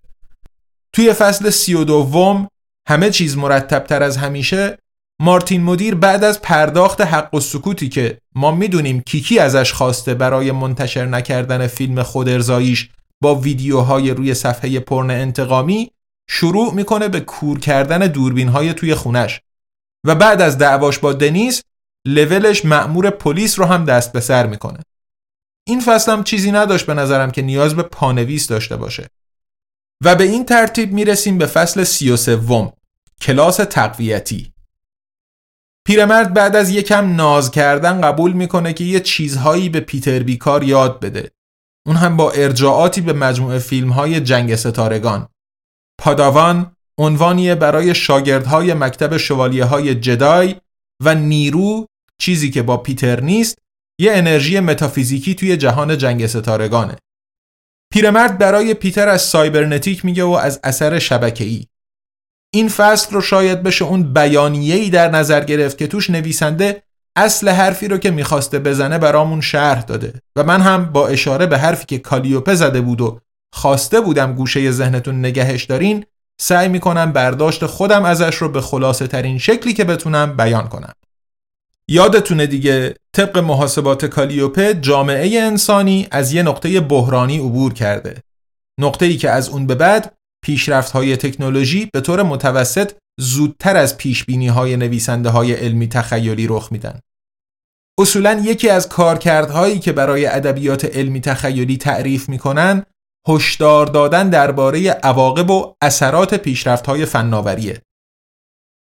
توی 0.93 1.13
فصل 1.13 1.49
سی 1.49 1.73
و 1.73 1.83
دوم 1.83 2.47
همه 2.87 3.09
چیز 3.09 3.37
مرتب 3.37 3.83
تر 3.83 4.03
از 4.03 4.17
همیشه 4.17 4.77
مارتین 5.21 5.63
مدیر 5.63 5.95
بعد 5.95 6.23
از 6.23 6.41
پرداخت 6.41 7.01
حق 7.01 7.33
و 7.33 7.39
سکوتی 7.39 7.89
که 7.89 8.17
ما 8.35 8.51
می‌دونیم 8.51 9.01
کیکی 9.01 9.39
ازش 9.39 9.73
خواسته 9.73 10.13
برای 10.13 10.51
منتشر 10.51 11.05
نکردن 11.05 11.67
فیلم 11.67 12.03
خودرزاییش 12.03 12.89
با 13.21 13.35
ویدیوهای 13.35 14.11
روی 14.11 14.33
صفحه 14.33 14.79
پرن 14.79 15.11
انتقامی 15.11 15.91
شروع 16.29 16.73
می‌کنه 16.73 17.07
به 17.07 17.19
کور 17.19 17.59
کردن 17.59 17.99
دوربین 17.99 18.47
های 18.47 18.73
توی 18.73 18.95
خونش 18.95 19.41
و 20.05 20.15
بعد 20.15 20.41
از 20.41 20.57
دعواش 20.57 20.99
با 20.99 21.13
دنیس 21.13 21.61
لولش 22.07 22.65
مأمور 22.65 23.09
پلیس 23.09 23.59
رو 23.59 23.65
هم 23.65 23.85
دست 23.85 24.11
به 24.13 24.19
سر 24.19 24.47
می‌کنه 24.47 24.79
این 25.67 25.79
فصل 25.79 26.11
هم 26.11 26.23
چیزی 26.23 26.51
نداشت 26.51 26.85
به 26.85 26.93
نظرم 26.93 27.31
که 27.31 27.41
نیاز 27.41 27.75
به 27.75 27.83
پانویس 27.83 28.47
داشته 28.47 28.77
باشه. 28.77 29.07
و 30.03 30.15
به 30.15 30.23
این 30.23 30.45
ترتیب 30.45 30.93
می‌رسیم 30.93 31.37
به 31.37 31.45
فصل 31.45 31.83
سی 31.83 32.11
و 32.11 32.17
سوم 32.17 32.73
کلاس 33.21 33.57
تقویتی. 33.57 34.53
پیرمرد 35.85 36.33
بعد 36.33 36.55
از 36.55 36.69
یکم 36.69 37.15
ناز 37.15 37.51
کردن 37.51 38.01
قبول 38.01 38.33
می‌کنه 38.33 38.73
که 38.73 38.83
یه 38.83 38.99
چیزهایی 38.99 39.69
به 39.69 39.79
پیتر 39.79 40.23
بیکار 40.23 40.63
یاد 40.63 40.99
بده. 40.99 41.31
اون 41.85 41.95
هم 41.95 42.17
با 42.17 42.31
ارجاعاتی 42.31 43.01
به 43.01 43.13
مجموعه 43.13 43.59
فیلم 43.59 43.91
های 43.91 44.21
جنگ 44.21 44.55
ستارگان. 44.55 45.27
پاداوان 45.99 46.71
عنوانیه 46.97 47.55
برای 47.55 47.95
شاگردهای 47.95 48.73
مکتب 48.73 49.17
شوالیه 49.17 49.65
های 49.65 49.95
جدای 49.95 50.55
و 51.03 51.15
نیرو 51.15 51.87
چیزی 52.21 52.51
که 52.51 52.61
با 52.61 52.77
پیتر 52.77 53.19
نیست 53.19 53.57
یه 53.99 54.11
انرژی 54.13 54.59
متافیزیکی 54.59 55.35
توی 55.35 55.57
جهان 55.57 55.97
جنگ 55.97 56.27
ستارگانه. 56.27 56.95
پیرمرد 57.93 58.37
برای 58.37 58.73
پیتر 58.73 59.09
از 59.09 59.21
سایبرنتیک 59.21 60.05
میگه 60.05 60.23
و 60.23 60.29
از 60.31 60.59
اثر 60.63 60.99
شبکه‌ای. 60.99 61.65
این 62.53 62.69
فصل 62.69 63.15
رو 63.15 63.21
شاید 63.21 63.63
بشه 63.63 63.85
اون 63.85 64.13
بیانیه‌ای 64.13 64.89
در 64.89 65.09
نظر 65.09 65.43
گرفت 65.43 65.77
که 65.77 65.87
توش 65.87 66.09
نویسنده 66.09 66.83
اصل 67.15 67.49
حرفی 67.49 67.87
رو 67.87 67.97
که 67.97 68.11
می‌خواسته 68.11 68.59
بزنه 68.59 68.97
برامون 68.97 69.41
شرح 69.41 69.81
داده. 69.81 70.13
و 70.35 70.43
من 70.43 70.61
هم 70.61 70.85
با 70.85 71.07
اشاره 71.07 71.45
به 71.45 71.57
حرفی 71.57 71.85
که 71.85 71.99
کالیوپه 71.99 72.55
زده 72.55 72.81
بود 72.81 73.01
و 73.01 73.19
خواسته 73.53 74.01
بودم 74.01 74.33
گوشه 74.33 74.71
ذهنتون 74.71 75.19
نگهش 75.19 75.63
دارین 75.63 76.05
سعی 76.41 76.67
می‌کنم 76.67 77.11
برداشت 77.11 77.65
خودم 77.65 78.05
ازش 78.05 78.35
رو 78.35 78.49
به 78.49 78.61
خلاصه 78.61 79.07
ترین 79.07 79.37
شکلی 79.37 79.73
که 79.73 79.83
بتونم 79.83 80.37
بیان 80.37 80.67
کنم. 80.67 80.93
یادتونه 81.89 82.47
دیگه 82.47 82.95
طبق 83.15 83.37
محاسبات 83.37 84.05
کالیوپه 84.05 84.73
جامعه 84.73 85.41
انسانی 85.41 86.07
از 86.11 86.33
یه 86.33 86.43
نقطه 86.43 86.79
بحرانی 86.79 87.37
عبور 87.37 87.73
کرده 87.73 88.21
نقطه 88.79 89.05
ای 89.05 89.17
که 89.17 89.29
از 89.29 89.49
اون 89.49 89.67
به 89.67 89.75
بعد 89.75 90.17
پیشرفت 90.45 90.91
های 90.91 91.17
تکنولوژی 91.17 91.89
به 91.93 92.01
طور 92.01 92.23
متوسط 92.23 92.91
زودتر 93.19 93.77
از 93.77 93.97
پیش 93.97 94.25
بینی 94.25 94.47
های 94.47 94.77
نویسنده 94.77 95.29
های 95.29 95.53
علمی 95.53 95.87
تخیلی 95.87 96.47
رخ 96.47 96.71
میدن. 96.71 96.99
اصولا 97.99 98.41
یکی 98.45 98.69
از 98.69 98.89
کارکردهایی 98.89 99.79
که 99.79 99.91
برای 99.91 100.25
ادبیات 100.25 100.85
علمی 100.85 101.21
تخیلی 101.21 101.77
تعریف 101.77 102.29
می‌کنن 102.29 102.83
هشدار 103.27 103.85
دادن 103.85 104.29
درباره 104.29 104.89
عواقب 104.89 105.49
و 105.51 105.73
اثرات 105.81 106.33
پیشرفت 106.33 106.85
های 106.85 107.05
فناوریه. 107.05 107.81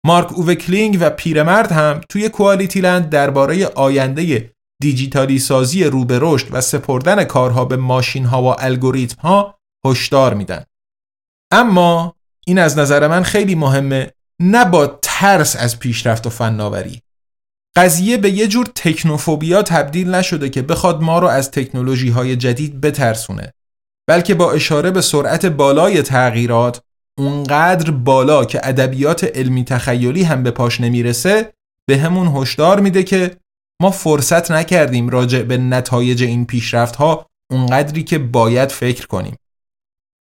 مارک 0.06 0.32
اووکلینگ 0.32 0.98
و 1.00 1.10
پیرمرد 1.10 1.72
هم 1.72 2.00
توی 2.08 2.28
کوالیتی 2.28 2.80
لند 2.80 3.10
درباره 3.10 3.66
آینده 3.66 4.52
دیجیتالی 4.82 5.38
سازی 5.38 5.84
رو 5.84 6.04
به 6.04 6.18
رشد 6.22 6.48
و 6.50 6.60
سپردن 6.60 7.24
کارها 7.24 7.64
به 7.64 7.76
ماشین 7.76 8.24
ها 8.24 8.42
و 8.42 8.46
الگوریتم 8.58 9.22
ها 9.22 9.58
هشدار 9.86 10.34
میدن. 10.34 10.64
اما 11.50 12.14
این 12.46 12.58
از 12.58 12.78
نظر 12.78 13.08
من 13.08 13.22
خیلی 13.22 13.54
مهمه 13.54 14.10
نه 14.40 14.64
با 14.64 14.98
ترس 15.02 15.56
از 15.56 15.78
پیشرفت 15.78 16.26
و 16.26 16.30
فناوری 16.30 17.02
قضیه 17.76 18.16
به 18.16 18.30
یه 18.30 18.48
جور 18.48 18.66
تکنوفوبیا 18.74 19.62
تبدیل 19.62 20.14
نشده 20.14 20.48
که 20.50 20.62
بخواد 20.62 21.02
ما 21.02 21.18
رو 21.18 21.26
از 21.26 21.50
تکنولوژی 21.50 22.08
های 22.08 22.36
جدید 22.36 22.80
بترسونه 22.80 23.52
بلکه 24.08 24.34
با 24.34 24.52
اشاره 24.52 24.90
به 24.90 25.00
سرعت 25.00 25.46
بالای 25.46 26.02
تغییرات 26.02 26.80
اونقدر 27.18 27.90
بالا 27.90 28.44
که 28.44 28.60
ادبیات 28.62 29.24
علمی 29.24 29.64
تخیلی 29.64 30.22
هم 30.22 30.42
به 30.42 30.50
پاش 30.50 30.80
نمی‌رسه 30.80 31.52
به 31.86 31.98
همون 31.98 32.28
هشدار 32.36 32.80
میده 32.80 33.02
که 33.02 33.36
ما 33.82 33.90
فرصت 33.90 34.50
نکردیم 34.50 35.08
راجع 35.08 35.42
به 35.42 35.56
نتایج 35.56 36.22
این 36.22 36.46
پیشرفت 36.46 36.96
ها 36.96 37.26
اونقدری 37.50 38.02
که 38.04 38.18
باید 38.18 38.68
فکر 38.68 39.06
کنیم. 39.06 39.36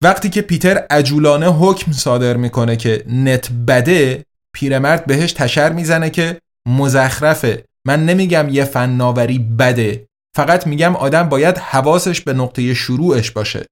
وقتی 0.05 0.31
که 0.31 0.43
پیتر 0.43 0.79
عجولانه 0.91 1.47
حکم 1.47 1.93
صادر 1.93 2.37
می‌کنه 2.37 2.77
که 2.77 3.05
نت 3.07 3.51
بده 3.69 4.25
پیرمرد 4.55 5.07
بهش 5.07 5.33
تشر 5.33 5.73
می‌زنه 5.73 6.11
که 6.11 6.41
مزخرفه. 6.69 7.65
من 7.87 8.07
نمیگم 8.07 8.49
یه 8.49 8.65
فناوری 8.65 9.39
بده 9.39 10.07
فقط 10.37 10.67
میگم 10.67 10.97
آدم 10.97 11.29
باید 11.29 11.59
حواسش 11.59 12.21
به 12.21 12.33
نقطه 12.33 12.75
شروعش 12.75 13.31
باشه. 13.31 13.67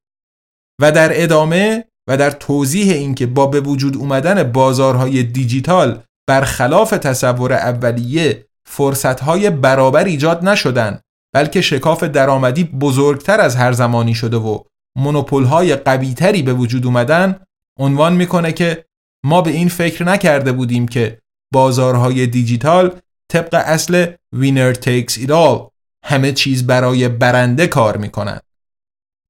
و 0.80 0.92
در 0.92 1.22
ادامه 1.22 1.84
و 2.08 2.16
در 2.16 2.30
توضیح 2.30 2.92
اینکه 2.92 3.26
با 3.26 3.46
به 3.46 3.60
وجود 3.60 3.96
اومدن 3.96 4.42
بازارهای 4.42 5.22
دیجیتال 5.22 6.02
برخلاف 6.28 6.90
تصور 6.90 7.52
اولیه 7.52 8.46
فرصتهای 8.68 9.50
برابر 9.50 10.04
ایجاد 10.04 10.44
نشدن 10.44 11.00
بلکه 11.34 11.60
شکاف 11.60 12.02
درآمدی 12.02 12.64
بزرگتر 12.64 13.40
از 13.40 13.56
هر 13.56 13.72
زمانی 13.72 14.14
شده 14.14 14.36
و 14.36 14.58
منوپول 14.98 15.44
های 15.44 15.76
قویتری 15.76 16.42
به 16.42 16.52
وجود 16.52 16.86
اومدن 16.86 17.40
عنوان 17.78 18.12
می‌کنه 18.16 18.52
که 18.52 18.84
ما 19.24 19.42
به 19.42 19.50
این 19.50 19.68
فکر 19.68 20.04
نکرده 20.04 20.52
بودیم 20.52 20.88
که 20.88 21.18
بازارهای 21.52 22.26
دیجیتال 22.26 23.00
طبق 23.32 23.54
اصل 23.54 24.06
winner 24.32 24.72
takes 24.72 25.18
all 25.18 25.70
همه 26.04 26.32
چیز 26.32 26.66
برای 26.66 27.08
برنده 27.08 27.66
کار 27.66 27.96
می‌کنن. 27.96 28.40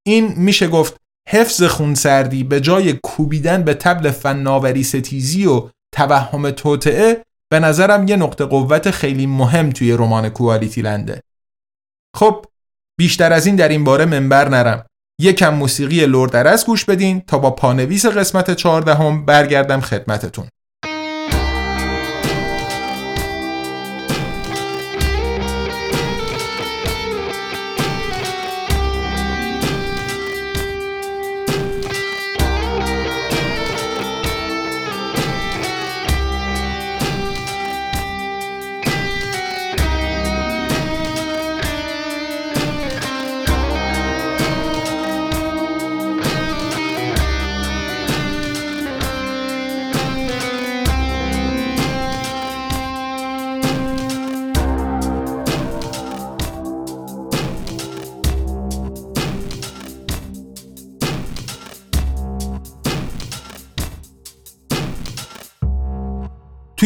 این 0.07 0.35
میشه 0.37 0.69
گفت 0.69 0.97
حفظ 1.29 1.63
خونسردی 1.63 2.45
به 2.45 2.61
جای 2.61 2.93
کوبیدن 2.93 3.63
به 3.63 3.75
تبل 3.75 4.11
فناوری 4.11 4.85
ستیزی 4.85 5.47
و 5.47 5.69
توهم 5.93 6.51
توطئه 6.51 7.25
به 7.49 7.61
نظرم 7.61 8.09
یه 8.09 8.17
نقطه 8.17 8.45
قوت 8.45 8.91
خیلی 8.91 9.27
مهم 9.27 9.71
توی 9.71 9.93
رمان 9.93 10.29
QualityLand 10.29 10.83
ه. 10.83 11.23
خب 12.17 12.47
بیشتر 12.99 13.33
از 13.33 13.47
این 13.47 13.57
در 13.57 13.69
این 13.69 13.85
باره 13.85 14.05
منبر 14.05 14.49
نرم. 14.49 14.87
یکم 15.21 15.55
موسیقی 15.55 16.07
لردرس 16.07 16.67
گوش 16.67 16.85
بدین 16.85 17.21
تا 17.21 17.39
با 17.39 17.51
پانویس 17.51 18.07
قسمت 18.07 18.51
چهاردهم 18.51 19.25
برگردم 19.25 19.81
خدمتتون. 19.81 20.49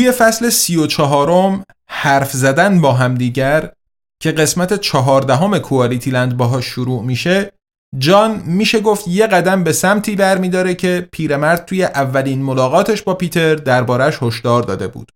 توی 0.01 0.13
فصل 0.13 0.49
سی 0.49 0.77
و 0.77 0.87
چهارم 0.87 1.65
حرف 1.89 2.33
زدن 2.33 2.81
با 2.81 2.93
همدیگر 2.93 3.73
که 4.23 4.33
قسمت 4.33 4.81
چهاردهم 4.81 5.59
کوالیتی 5.59 6.11
لند 6.11 6.37
باهاش 6.37 6.65
شروع 6.65 7.03
میشه 7.03 7.53
جان 7.99 8.43
میشه 8.47 8.81
گفت 8.81 9.09
یه 9.09 9.27
قدم 9.27 9.65
به 9.65 9.73
سمتی 9.73 10.17
برمیداره 10.17 10.75
که 10.75 11.09
پیرمرد 11.13 11.65
توی 11.65 11.85
اولین 11.85 12.43
ملاقاتش 12.43 13.03
با 13.03 13.15
پیتر 13.15 13.55
دربارش 13.55 14.19
هشدار 14.23 14.63
داده 14.63 14.89
بود. 14.89 15.13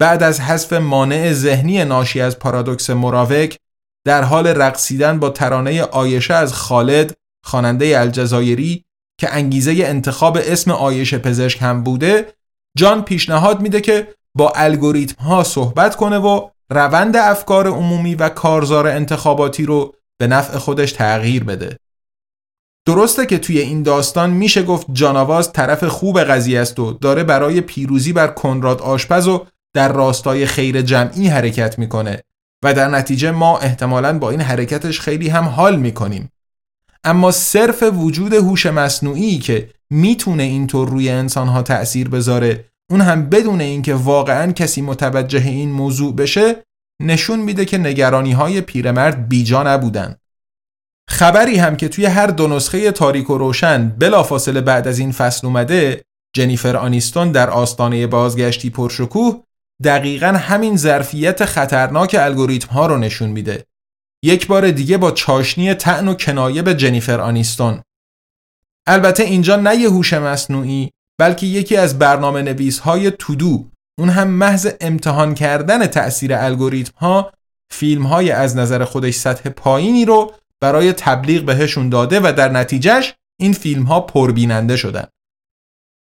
بعد 0.00 0.22
از 0.22 0.40
حذف 0.40 0.72
مانع 0.72 1.32
ذهنی 1.32 1.84
ناشی 1.84 2.20
از 2.20 2.38
پارادوکس 2.38 2.90
مراوک 2.90 3.58
در 4.06 4.22
حال 4.22 4.46
رقصیدن 4.46 5.18
با 5.18 5.30
ترانه 5.30 5.82
آیشه 5.82 6.34
از 6.34 6.52
خالد 6.52 7.14
خواننده 7.44 8.00
الجزایری 8.00 8.84
که 9.20 9.34
انگیزه 9.34 9.72
انتخاب 9.78 10.38
اسم 10.40 10.70
آیشه 10.70 11.18
پزشک 11.18 11.62
هم 11.62 11.82
بوده 11.84 12.37
جان 12.78 13.02
پیشنهاد 13.02 13.60
میده 13.60 13.80
که 13.80 14.14
با 14.34 14.52
الگوریتم 14.56 15.24
ها 15.24 15.44
صحبت 15.44 15.96
کنه 15.96 16.18
و 16.18 16.48
روند 16.70 17.16
افکار 17.16 17.66
عمومی 17.68 18.14
و 18.14 18.28
کارزار 18.28 18.86
انتخاباتی 18.86 19.66
رو 19.66 19.94
به 20.18 20.26
نفع 20.26 20.58
خودش 20.58 20.92
تغییر 20.92 21.44
بده. 21.44 21.78
درسته 22.86 23.26
که 23.26 23.38
توی 23.38 23.58
این 23.58 23.82
داستان 23.82 24.30
میشه 24.30 24.62
گفت 24.62 24.86
جاناواز 24.92 25.52
طرف 25.52 25.84
خوب 25.84 26.20
قضیه 26.20 26.60
است 26.60 26.78
و 26.78 26.92
داره 26.92 27.24
برای 27.24 27.60
پیروزی 27.60 28.12
بر 28.12 28.28
کنراد 28.28 28.82
آشپز 28.82 29.28
و 29.28 29.46
در 29.74 29.92
راستای 29.92 30.46
خیر 30.46 30.82
جمعی 30.82 31.28
حرکت 31.28 31.78
می‌کنه 31.78 32.22
و 32.64 32.74
در 32.74 32.88
نتیجه 32.88 33.30
ما 33.30 33.58
احتمالا 33.58 34.18
با 34.18 34.30
این 34.30 34.40
حرکتش 34.40 35.00
خیلی 35.00 35.28
هم 35.28 35.44
حال 35.44 35.76
می‌کنیم. 35.76 36.32
اما 37.04 37.30
صرف 37.30 37.82
وجود 37.82 38.34
هوش 38.34 38.66
مصنوعی 38.66 39.38
که 39.38 39.70
می‌تونه 39.90 40.42
اینطور 40.42 40.88
روی 40.88 41.10
انسانها 41.10 41.62
تأثیر 41.62 42.08
بذاره 42.08 42.64
اون 42.90 43.00
هم 43.00 43.28
بدون 43.28 43.60
اینکه 43.60 43.94
واقعا 43.94 44.52
کسی 44.52 44.82
متوجه 44.82 45.48
این 45.48 45.72
موضوع 45.72 46.14
بشه 46.14 46.64
نشون 47.02 47.40
میده 47.40 47.64
که 47.64 47.78
نگرانی 47.78 48.32
های 48.32 48.60
پیرمرد 48.60 49.28
بیجا 49.28 49.62
نبودن. 49.62 50.16
خبری 51.08 51.56
هم 51.56 51.76
که 51.76 51.88
توی 51.88 52.06
هر 52.06 52.26
دو 52.26 52.48
نسخه 52.48 52.92
تاریک 52.92 53.30
و 53.30 53.38
روشن 53.38 53.88
بلافاصله 53.88 54.60
بعد 54.60 54.88
از 54.88 54.98
این 54.98 55.12
فصل 55.12 55.46
اومده 55.46 56.02
جنیفر 56.34 56.76
آنیستون 56.76 57.32
در 57.32 57.50
آستانه 57.50 58.06
بازگشتی 58.06 58.70
پرشکوه 58.70 59.42
دقیقا 59.84 60.26
همین 60.26 60.76
ظرفیت 60.76 61.44
خطرناک 61.44 62.16
الگوریتم 62.18 62.68
ها 62.68 62.86
رو 62.86 62.98
نشون 62.98 63.30
میده. 63.30 63.64
یک 64.24 64.46
بار 64.46 64.70
دیگه 64.70 64.98
با 64.98 65.10
چاشنی 65.10 65.74
تعن 65.74 66.08
و 66.08 66.14
کنایه 66.14 66.62
به 66.62 66.74
جنیفر 66.74 67.20
آنیستون. 67.20 67.82
البته 68.86 69.22
اینجا 69.22 69.56
نه 69.56 69.76
یه 69.76 69.88
هوش 69.88 70.12
مصنوعی 70.12 70.90
بلکه 71.18 71.46
یکی 71.46 71.76
از 71.76 71.98
برنامه 71.98 72.42
نویس 72.42 72.78
های 72.78 73.10
تودو 73.10 73.70
اون 73.98 74.08
هم 74.08 74.28
محض 74.28 74.68
امتحان 74.80 75.34
کردن 75.34 75.86
تأثیر 75.86 76.34
الگوریتم 76.34 76.92
ها 76.96 77.32
فیلم 77.70 78.06
های 78.06 78.30
از 78.30 78.56
نظر 78.56 78.84
خودش 78.84 79.14
سطح 79.14 79.50
پایینی 79.50 80.04
رو 80.04 80.32
برای 80.60 80.92
تبلیغ 80.92 81.44
بهشون 81.44 81.88
داده 81.88 82.20
و 82.20 82.32
در 82.36 82.48
نتیجهش 82.48 83.14
این 83.40 83.52
فیلم 83.52 83.82
ها 83.82 84.00
پربیننده 84.00 84.76
شدن. 84.76 85.04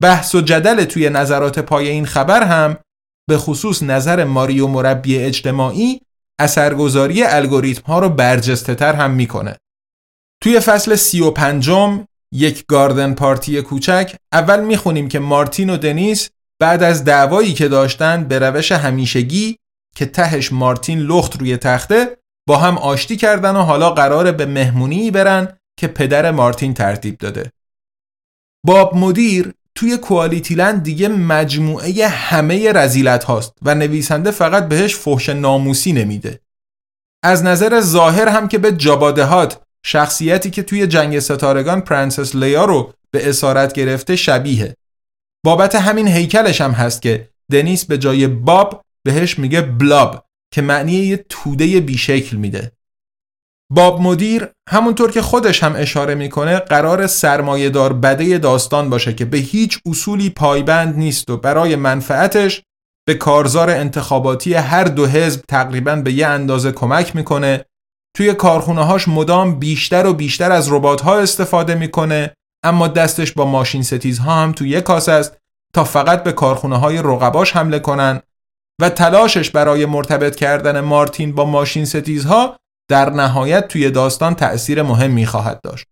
بحث 0.02 0.34
و 0.34 0.40
جدل 0.40 0.84
توی 0.84 1.10
نظرات 1.10 1.58
پای 1.58 1.88
این 1.88 2.06
خبر 2.06 2.42
هم 2.42 2.76
به 3.28 3.38
خصوص 3.38 3.82
نظر 3.82 4.24
ماریو 4.24 4.66
مربی 4.66 5.18
اجتماعی 5.18 6.00
اثرگذاری 6.40 7.22
الگوریتم 7.22 7.82
ها 7.82 7.98
رو 7.98 8.08
برجسته 8.08 8.74
تر 8.74 8.92
هم 8.92 9.10
می‌کنه. 9.10 9.56
توی 10.42 10.60
فصل 10.60 10.94
سی 10.94 11.20
و 11.20 11.30
پنجم 11.30 12.04
یک 12.32 12.66
گاردن 12.66 13.14
پارتی 13.14 13.62
کوچک 13.62 14.16
اول 14.32 14.64
می‌خونیم 14.64 15.08
که 15.08 15.18
مارتین 15.18 15.70
و 15.70 15.76
دنیس 15.76 16.30
بعد 16.60 16.82
از 16.82 17.04
دعوایی 17.04 17.52
که 17.52 17.68
داشتن 17.68 18.24
به 18.24 18.38
روش 18.38 18.72
همیشگی 18.72 19.58
که 19.94 20.06
تهش 20.06 20.52
مارتین 20.52 20.98
لخت 20.98 21.40
روی 21.40 21.56
تخته 21.56 22.16
با 22.48 22.56
هم 22.56 22.78
آشتی 22.78 23.16
کردن 23.16 23.56
و 23.56 23.62
حالا 23.62 23.90
قراره 23.90 24.32
به 24.32 24.46
مهمونی 24.46 25.10
برن 25.10 25.58
که 25.78 25.86
پدر 25.86 26.30
مارتین 26.30 26.74
ترتیب 26.74 27.18
داده. 27.18 27.52
باب 28.66 28.96
مدیر 28.96 29.54
توی 29.74 29.96
QualityLand 29.96 30.82
دیگه 30.82 31.08
مجموعه 31.08 32.08
همه 32.08 32.72
رذیلت 32.72 33.24
هاست 33.24 33.52
و 33.62 33.74
نویسنده 33.74 34.30
فقط 34.30 34.68
بهش 34.68 34.96
فحش 34.96 35.28
ناموسی 35.28 35.92
نمیده. 35.92 36.40
از 37.24 37.44
نظر 37.44 37.80
ظاهر 37.80 38.28
هم 38.28 38.48
که 38.48 38.58
به 38.58 38.72
Jabba 38.72 39.10
the 39.10 39.32
Hutt 39.32 39.62
شخصیتی 39.84 40.50
که 40.50 40.62
توی 40.62 40.86
جنگ 40.86 41.18
ستارگان 41.18 41.80
پرنسس 41.80 42.34
لیا 42.34 42.64
رو 42.64 42.92
به 43.10 43.28
اسارت 43.28 43.72
گرفته 43.72 44.16
شبیه. 44.16 44.76
بابت 45.44 45.74
همین 45.74 46.08
هیکلش 46.08 46.60
هم 46.60 46.70
هست 46.70 47.02
که 47.02 47.28
دنیس 47.52 47.84
به 47.84 47.98
جای 47.98 48.26
باب 48.26 48.82
بهش 49.04 49.38
میگه 49.38 49.60
blob 49.60 50.24
که 50.54 50.62
معنی 50.62 50.92
یه 50.92 51.24
توده 51.28 51.80
بیشکل 51.80 52.36
میده. 52.36 52.72
باب 53.72 54.00
مدیر 54.00 54.48
همونطور 54.68 55.10
که 55.10 55.22
خودش 55.22 55.62
هم 55.62 55.74
اشاره 55.76 56.14
می‌کنه 56.14 56.58
قرار 56.58 57.06
سرمایهدار 57.06 57.92
بده 57.92 58.38
داستان 58.38 58.90
باشه 58.90 59.14
که 59.14 59.24
به 59.24 59.38
هیچ 59.38 59.78
اصولی 59.86 60.30
پایبند 60.30 60.96
نیست 60.96 61.30
و 61.30 61.36
برای 61.36 61.76
منفعتش 61.76 62.62
به 63.06 63.14
کارزار 63.14 63.70
انتخاباتی 63.70 64.54
هر 64.54 64.84
دو 64.84 65.06
حزب 65.06 65.42
تقریبا 65.48 65.96
به 65.96 66.12
یه 66.12 66.26
اندازه 66.26 66.72
کمک 66.72 67.16
می‌کنه 67.16 67.64
توی 68.16 68.34
کارخونه 68.34 68.84
هاش 68.84 69.08
مدام 69.08 69.58
بیشتر 69.58 70.06
و 70.06 70.14
بیشتر 70.14 70.52
از 70.52 70.72
ربات 70.72 71.00
ها 71.00 71.18
استفاده 71.18 71.74
می‌کنه 71.74 72.34
اما 72.64 72.88
دستش 72.88 73.32
با 73.32 73.44
ماشین 73.44 73.82
ستیزها 73.82 74.34
هم 74.34 74.52
توی 74.52 74.68
یک 74.68 74.84
کاس 74.84 75.08
است 75.08 75.36
تا 75.74 75.84
فقط 75.84 76.22
به 76.22 76.32
کارخونه 76.32 76.76
های 76.76 76.98
رقباش 76.98 77.56
حمله 77.56 77.78
کنن 77.78 78.20
و 78.80 78.90
تلاشش 78.90 79.50
برای 79.50 79.86
مرتبط 79.86 80.36
کردن 80.36 80.80
مارتین 80.80 81.34
با 81.34 81.44
ماشین 81.44 81.84
ستیزها 81.84 82.56
در 82.90 83.10
نهایت 83.10 83.68
توی 83.68 83.90
داستان 83.90 84.34
تأثیر 84.34 84.82
مهمی 84.82 85.26
خواهد 85.26 85.60
داشت. 85.60 85.86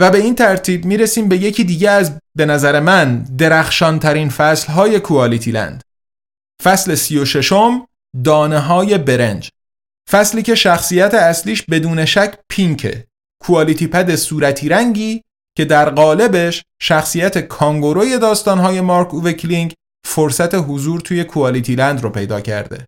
و 0.00 0.10
به 0.10 0.18
این 0.18 0.34
ترتیب 0.34 0.84
می‌رسیم 0.84 1.28
به 1.28 1.36
یکی 1.36 1.64
دیگه 1.64 1.90
از 1.90 2.18
به 2.36 2.46
نظر 2.46 2.80
من 2.80 3.22
درخشان 3.22 3.98
ترین 3.98 4.28
فصل 4.28 4.72
های 4.72 5.00
QualityLand. 5.00 5.82
فصل 6.62 6.94
سی 6.94 7.18
و 7.18 7.24
ششم 7.24 7.86
دانه 8.24 8.58
های 8.58 8.98
برنج 8.98 9.50
فصلی 10.10 10.42
که 10.42 10.54
شخصیت 10.54 11.14
اصلیش 11.14 11.62
بدون 11.62 12.04
شک 12.04 12.38
پینکه 12.48 13.06
QualityPad 13.42 14.14
صورتی 14.14 14.68
رنگی 14.68 15.22
که 15.56 15.64
در 15.64 15.90
قالبش 15.90 16.62
شخصیت 16.82 17.38
کانگوروی 17.38 18.18
داستانهای 18.18 18.80
مارک 18.80 19.14
اووه 19.14 19.34
کلینگ 19.34 19.74
فرصت 20.06 20.54
حضور 20.54 21.00
توی 21.00 21.24
کوالیتی 21.24 21.74
لند 21.74 22.02
رو 22.02 22.10
پیدا 22.10 22.40
کرده. 22.40 22.86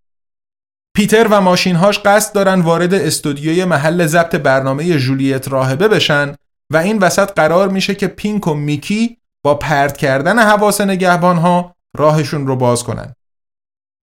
پیتر 0.96 1.28
و 1.30 1.40
ماشینهاش 1.40 1.98
قصد 1.98 2.34
دارن 2.34 2.60
وارد 2.60 2.94
استودیوی 2.94 3.64
محل 3.64 4.06
ضبط 4.06 4.34
برنامه 4.34 4.98
جولیت 4.98 5.48
راهبه 5.48 5.88
بشن 5.88 6.34
و 6.72 6.76
این 6.76 6.98
وسط 6.98 7.32
قرار 7.32 7.68
میشه 7.68 7.94
که 7.94 8.06
پینک 8.06 8.46
و 8.46 8.54
میکی 8.54 9.18
با 9.44 9.54
پرت 9.54 9.96
کردن 9.96 10.38
حواس 10.38 10.80
نگهبانها 10.80 11.74
راهشون 11.96 12.46
رو 12.46 12.56
باز 12.56 12.84
کنن. 12.84 13.14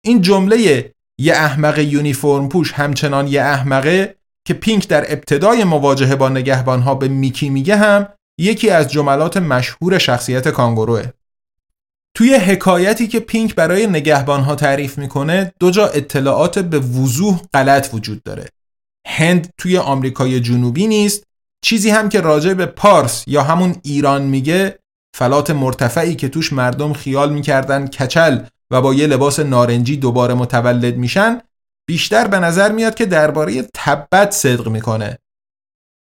این 0.04 0.22
جمله 0.22 0.92
یه 1.18 1.34
احمق 1.34 1.78
یونیفرم 1.78 2.48
پوش 2.48 2.72
همچنان 2.72 3.26
یه 3.26 3.42
احمقه 3.42 4.16
که 4.44 4.54
پینک 4.54 4.88
در 4.88 5.12
ابتدای 5.12 5.64
مواجهه 5.64 6.16
با 6.16 6.28
نگهبانها 6.28 6.94
به 6.94 7.08
میکی 7.08 7.50
میگه 7.50 7.76
هم 7.76 8.08
یکی 8.38 8.70
از 8.70 8.92
جملات 8.92 9.36
مشهور 9.36 9.98
شخصیت 9.98 10.48
کانگوروه. 10.48 11.04
توی 12.14 12.34
حکایتی 12.34 13.08
که 13.08 13.20
پینک 13.20 13.54
برای 13.54 13.86
نگهبانها 13.86 14.54
تعریف 14.54 14.98
می‌کنه 14.98 15.52
دو 15.60 15.70
جا 15.70 15.86
اطلاعات 15.86 16.58
به 16.58 16.78
وضوح 16.78 17.40
غلط 17.54 17.88
وجود 17.92 18.22
داره. 18.22 18.48
هند 19.06 19.52
توی 19.58 19.78
آمریکای 19.78 20.40
جنوبی 20.40 20.86
نیست 20.86 21.24
چیزی 21.64 21.90
هم 21.90 22.08
که 22.08 22.20
راجع 22.20 22.54
به 22.54 22.66
پارس 22.66 23.24
یا 23.26 23.42
همون 23.42 23.76
ایران 23.82 24.22
میگه 24.22 24.78
فلات 25.16 25.50
مرتفعی 25.50 26.14
که 26.14 26.28
توش 26.28 26.52
مردم 26.52 26.92
خیال 26.92 27.32
می‌کردن 27.32 27.86
کچل 27.86 28.38
و 28.70 28.82
با 28.82 28.94
یه 28.94 29.06
لباس 29.06 29.40
نارنجی 29.40 29.96
دوباره 29.96 30.34
متولد 30.34 30.96
میشن 30.96 31.40
بیشتر 31.88 32.26
به 32.26 32.38
نظر 32.38 32.72
میاد 32.72 32.94
که 32.94 33.06
درباره 33.06 33.68
تبت 33.74 34.30
صدق 34.30 34.68
می‌کنه 34.68 35.18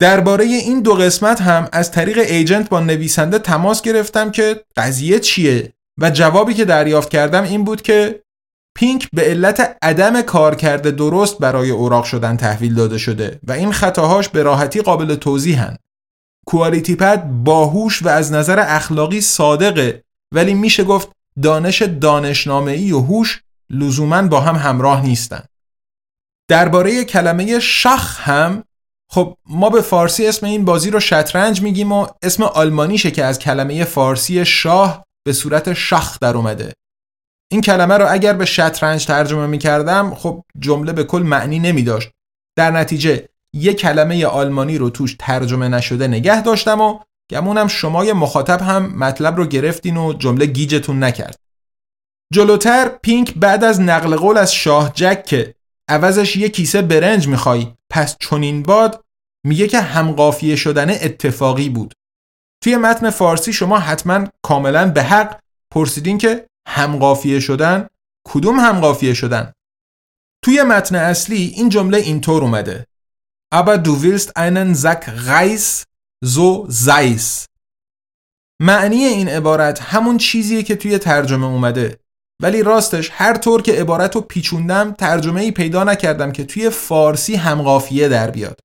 درباره 0.01 0.45
این 0.45 0.81
دو 0.81 0.95
قسمت 0.95 1.41
هم 1.41 1.69
از 1.73 1.91
طریق 1.91 2.19
ایجنت 2.19 2.69
با 2.69 2.81
نویسنده 2.81 3.39
تماس 3.39 3.83
گرفتم 3.83 4.31
که 4.31 4.65
قضیه 4.77 5.21
چیه 5.21 5.73
و 6.01 6.11
جوابی 6.11 6.55
که 6.55 6.65
دریافت 6.65 7.09
کردم 7.09 7.43
این 7.43 7.65
بود 7.65 7.83
که 7.83 8.23
پینک 8.77 9.09
به 9.13 9.23
علت 9.23 9.77
عدم 9.83 10.23
کار 10.23 10.55
کرده 10.55 10.91
درست 10.91 11.39
برای 11.39 11.71
اوراق 11.71 12.05
شدن 12.05 12.37
تحویل 12.37 12.75
داده 12.75 12.99
شده 12.99 13.41
و 13.43 13.53
این 13.53 13.73
خطاهاش 13.73 14.29
به 14.29 14.43
راحتی 14.43 14.81
قابل 14.81 15.15
توضیحن. 15.15 15.77
کوالیتی 16.47 16.97
پد 16.97 17.25
باهوش 17.25 18.03
و 18.03 18.09
از 18.09 18.33
نظر 18.33 18.65
اخلاقی 18.67 19.21
صادقه 19.21 20.03
ولی 20.33 20.55
میشه 20.55 20.85
گفت 20.85 21.09
دانش 21.43 21.83
دانشنامه‌ای 21.83 22.93
و 22.93 23.01
هوش 23.01 23.43
لزوما 23.71 24.23
با 24.23 24.41
هم 24.41 24.57
همراه 24.57 25.03
نیستن. 25.03 25.45
درباره 26.49 27.05
کلمه 27.05 27.61
شخ 27.61 28.21
هم 28.21 28.65
خب 29.11 29.37
ما 29.47 29.71
به 29.71 29.81
فارسی 29.81 30.27
اسم 30.27 30.47
این 30.47 30.65
بازی 30.65 30.91
رو 30.91 31.01
شطرنج 31.01 31.63
میگیم 31.63 31.93
و 31.93 32.07
اسم 32.23 32.43
آلمانیشه 32.43 33.11
که 33.11 33.25
از 33.25 33.39
کلمه 33.39 33.85
فارسی 33.85 34.45
شاه 34.45 35.05
به 35.25 35.33
صورت 35.33 35.73
شخ 35.73 36.19
در 36.21 36.37
اومده 36.37 36.73
این 37.51 37.61
کلمه 37.61 37.95
رو 37.95 38.07
اگر 38.11 38.33
به 38.33 38.45
شطرنج 38.45 39.07
ترجمه 39.07 39.47
می 39.47 39.59
کردم 39.59 40.15
خب 40.15 40.45
جمله 40.59 40.93
به 40.93 41.05
کل 41.05 41.23
معنی 41.23 41.59
نمی 41.59 41.83
داشت 41.83 42.11
در 42.57 42.71
نتیجه 42.71 43.29
یه 43.53 43.75
کلمه 43.75 44.27
آلمانی 44.27 44.79
رو 44.79 44.91
توش 44.91 45.17
ترجمه 45.19 45.69
نشده 45.69 46.09
نگه 46.09 46.43
داشتم 46.43 46.81
و 46.81 46.99
گمونم 47.31 47.69
شما 47.69 48.03
مخاطب 48.03 48.63
هم 48.63 48.87
مطلب 48.87 49.37
رو 49.37 49.47
گرفتین 49.47 49.97
و 49.97 50.13
جمله 50.13 50.47
گیجتون 50.47 51.05
نکرد. 51.05 51.37
جلوتر 52.33 52.89
پینک 52.89 53.35
بعد 53.35 53.65
از 53.65 53.81
نقل 53.81 54.17
قول 54.17 54.39
از 54.39 54.55
شاه 54.55 54.93
جک 54.95 55.25
که 55.25 55.55
عوضش 55.89 56.37
یه 56.37 56.49
کیسه 56.49 56.83
برنج 56.83 57.29
می‌خوای 57.29 57.73
پس 57.91 58.17
چنین 58.21 58.63
باد 58.63 59.05
میگه 59.47 59.69
که 59.69 59.81
همقافیه 59.81 60.57
شدن 60.57 60.91
اتفاقی 60.91 61.69
بود. 61.69 61.95
توی 62.63 62.77
متن 62.77 63.11
فارسی 63.11 63.53
شما 63.53 63.79
حتما 63.79 64.27
کاملا 64.43 64.91
به 64.91 65.03
حق 65.03 65.41
پرسیدین 65.73 66.19
که 66.19 66.47
همقافیه 66.69 67.41
شدن؟ 67.41 67.89
کدوم 68.27 68.61
همقافیه 68.61 69.15
شدن؟ 69.15 69.53
توی 70.45 70.63
متن 70.63 70.97
اصلی 70.97 71.53
این 71.57 71.69
جمله 71.69 71.99
اینطور 71.99 72.43
اومده. 72.43 72.87
Aber 73.55 73.79
du 73.79 74.03
willst 74.03 74.37
einen 74.37 74.75
Sack 74.75 75.05
Reis? 75.29 75.85
So 76.25 76.71
sei's 76.71 77.47
معنی 78.61 79.05
این 79.05 79.29
عبارت 79.29 79.81
همون 79.83 80.19
چیزیه 80.19 80.63
که 80.63 80.77
توی 80.77 80.99
ترجمه 80.99 81.47
اومده. 81.47 81.99
ولی 82.43 82.63
راستش 82.63 83.11
هر 83.13 83.35
طور 83.35 83.63
که 83.63 83.73
عبارت 83.73 84.15
رو 84.15 84.21
پیچوندم 84.21 84.93
ترجمه 84.93 85.41
ای 85.41 85.51
پیدا 85.51 85.85
نکردم 85.85 86.33
که 86.33 86.45
توی 86.45 86.71
فارسی 86.71 87.35
همقافیه 87.35 88.09
در 88.09 88.31
بیاد. 88.31 88.61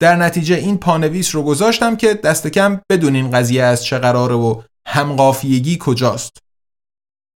در 0.00 0.16
نتیجه 0.16 0.56
این 0.56 0.78
پانویس 0.78 1.34
رو 1.34 1.42
گذاشتم 1.42 1.96
که 1.96 2.14
دست 2.14 2.46
کم 2.46 2.80
بدونین 2.90 3.30
قضیه 3.30 3.62
از 3.62 3.84
چه 3.84 3.98
قراره 3.98 4.34
و 4.34 4.62
همقافیگی 4.88 5.78
کجاست. 5.80 6.38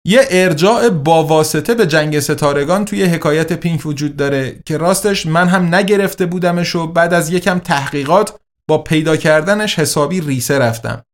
یه 0.07 0.21
ارجاع 0.31 0.89
با 0.89 1.25
واسطه 1.25 1.75
به 1.75 1.87
جنگ 1.87 2.21
ستارگان 2.21 2.85
توی 2.85 3.05
حکایت 3.05 3.53
پینک 3.53 3.87
وجود 3.87 4.17
داره 4.17 4.61
که 4.67 4.77
راستش 4.77 5.27
من 5.27 5.49
هم 5.49 5.75
نگرفته 5.75 6.27
بودمش 6.27 6.75
و 6.75 6.87
بعد 6.87 7.15
از 7.15 7.31
یکم 7.31 7.59
تحقیقات 7.59 8.39
با 8.69 8.79
پیدا 8.79 9.17
کردنش 9.17 9.79
حسابی 9.79 10.21
ریسه 10.21 10.59
رفتم. 10.59 11.05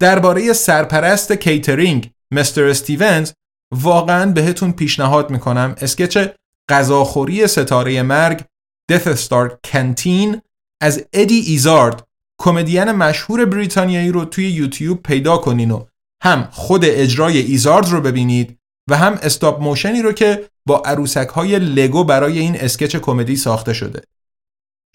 درباره 0.00 0.52
سرپرست 0.52 1.32
کیترینگ 1.32 2.10
مستر 2.30 2.64
استیونز 2.64 3.32
واقعا 3.74 4.32
بهتون 4.32 4.72
پیشنهاد 4.72 5.30
می‌کنم 5.30 5.74
sketch 5.80 6.28
غذاخوری 6.68 7.46
ستاره 7.46 8.02
مرگ 8.02 8.44
Death 8.92 9.18
Star 9.26 9.56
Canteen 9.64 10.42
از 10.80 11.04
ادی 11.12 11.40
ایزارد 11.40 12.06
کمدین 12.40 12.84
مشهور 12.84 13.44
بریتانیایی 13.44 14.12
رو 14.12 14.24
توی 14.24 14.50
یوتیوب 14.50 15.02
پیدا 15.02 15.36
کنین 15.36 15.70
و 15.70 15.84
هم 16.22 16.48
خود 16.52 16.84
اجرای 16.84 17.38
ایزارد 17.38 17.88
رو 17.88 18.00
ببینید 18.00 18.58
و 18.90 18.96
هم 18.96 19.12
stop 19.12 19.62
motion 19.62 19.96
ی 19.96 20.02
رو 20.02 20.12
که 20.12 20.48
با 20.66 20.82
عروسک 20.84 21.28
های 21.28 21.58
لگو 21.58 22.04
برای 22.04 22.38
این 22.38 22.56
sketch 22.56 22.96
کمدی 22.96 23.36
ساخته 23.36 23.72
شده. 23.72 24.02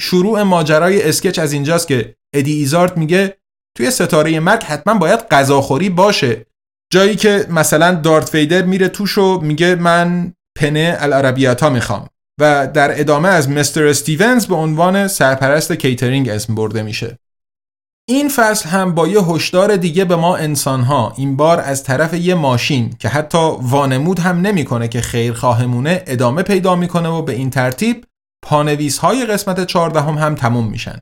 شروع 0.01 0.43
ماجرای 0.43 1.09
sketch 1.09 1.39
از 1.39 1.53
اینجاست 1.53 1.87
که 1.87 2.15
ادی 2.33 2.53
ایزارد 2.53 2.97
میگه 2.97 3.37
توی 3.77 3.91
ستاره 3.91 4.39
مرگ 4.39 4.63
حتما 4.63 4.93
باید 4.93 5.19
غذاخوری 5.19 5.89
باشه. 5.89 6.45
جایی 6.93 7.15
که 7.15 7.45
مثلا 7.49 7.95
دارت 7.95 8.35
ویدر 8.35 8.61
میره 8.61 8.87
توش 8.87 9.17
و 9.17 9.39
میگه 9.39 9.75
من 9.75 10.33
penne 10.57 10.97
all'arrabbiata 10.99 11.69
می‌خوام. 11.69 12.07
و 12.39 12.67
در 12.73 12.99
ادامه 12.99 13.29
از 13.29 13.49
مستر 13.49 13.87
استیونز 13.87 14.45
به 14.45 14.55
عنوان 14.55 15.07
سرپرست 15.07 15.71
کیترینگ 15.71 16.29
اسم 16.29 16.55
برده 16.55 16.83
میشه. 16.83 17.19
این 18.09 18.29
فصل 18.29 18.69
هم 18.69 18.95
با 18.95 19.07
یه 19.07 19.21
هشدار 19.21 19.75
دیگه 19.75 20.05
به 20.05 20.15
ما 20.15 20.37
انسانها 20.37 21.13
این 21.17 21.35
بار 21.35 21.59
از 21.59 21.83
طرف 21.83 22.13
یه 22.13 22.35
ماشین 22.35 22.95
که 22.99 23.09
حتی 23.09 23.51
وانمود 23.61 24.19
هم 24.19 24.41
نمی‌کنه 24.41 24.87
که 24.87 25.01
خیرخواهمونه 25.01 26.03
ادامه 26.07 26.43
پیدا 26.43 26.75
می‌کنه 26.75 27.09
و 27.09 27.21
به 27.21 27.33
این 27.33 27.49
ترتیب 27.49 28.05
پانویس 28.47 28.97
های 28.97 29.25
قسمت 29.25 29.65
14 29.65 30.01
هم, 30.01 30.17
هم 30.17 30.35
تموم 30.35 30.67
میشن. 30.67 30.99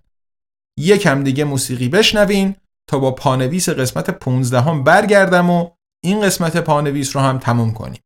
یکم 0.80 1.24
دیگه 1.24 1.44
موسیقی 1.44 1.90
بشنوین 1.90 2.56
تا 2.90 3.00
با 3.00 3.12
پانویس 3.12 3.70
قسمت 3.70 4.10
15 4.10 4.62
هم 4.62 4.84
برگردم 4.84 5.50
و 5.50 5.70
این 6.04 6.22
قسمت 6.22 6.58
پانویس 6.58 7.16
رو 7.16 7.22
هم 7.22 7.38
تموم 7.38 7.74
کنیم. 7.74 8.02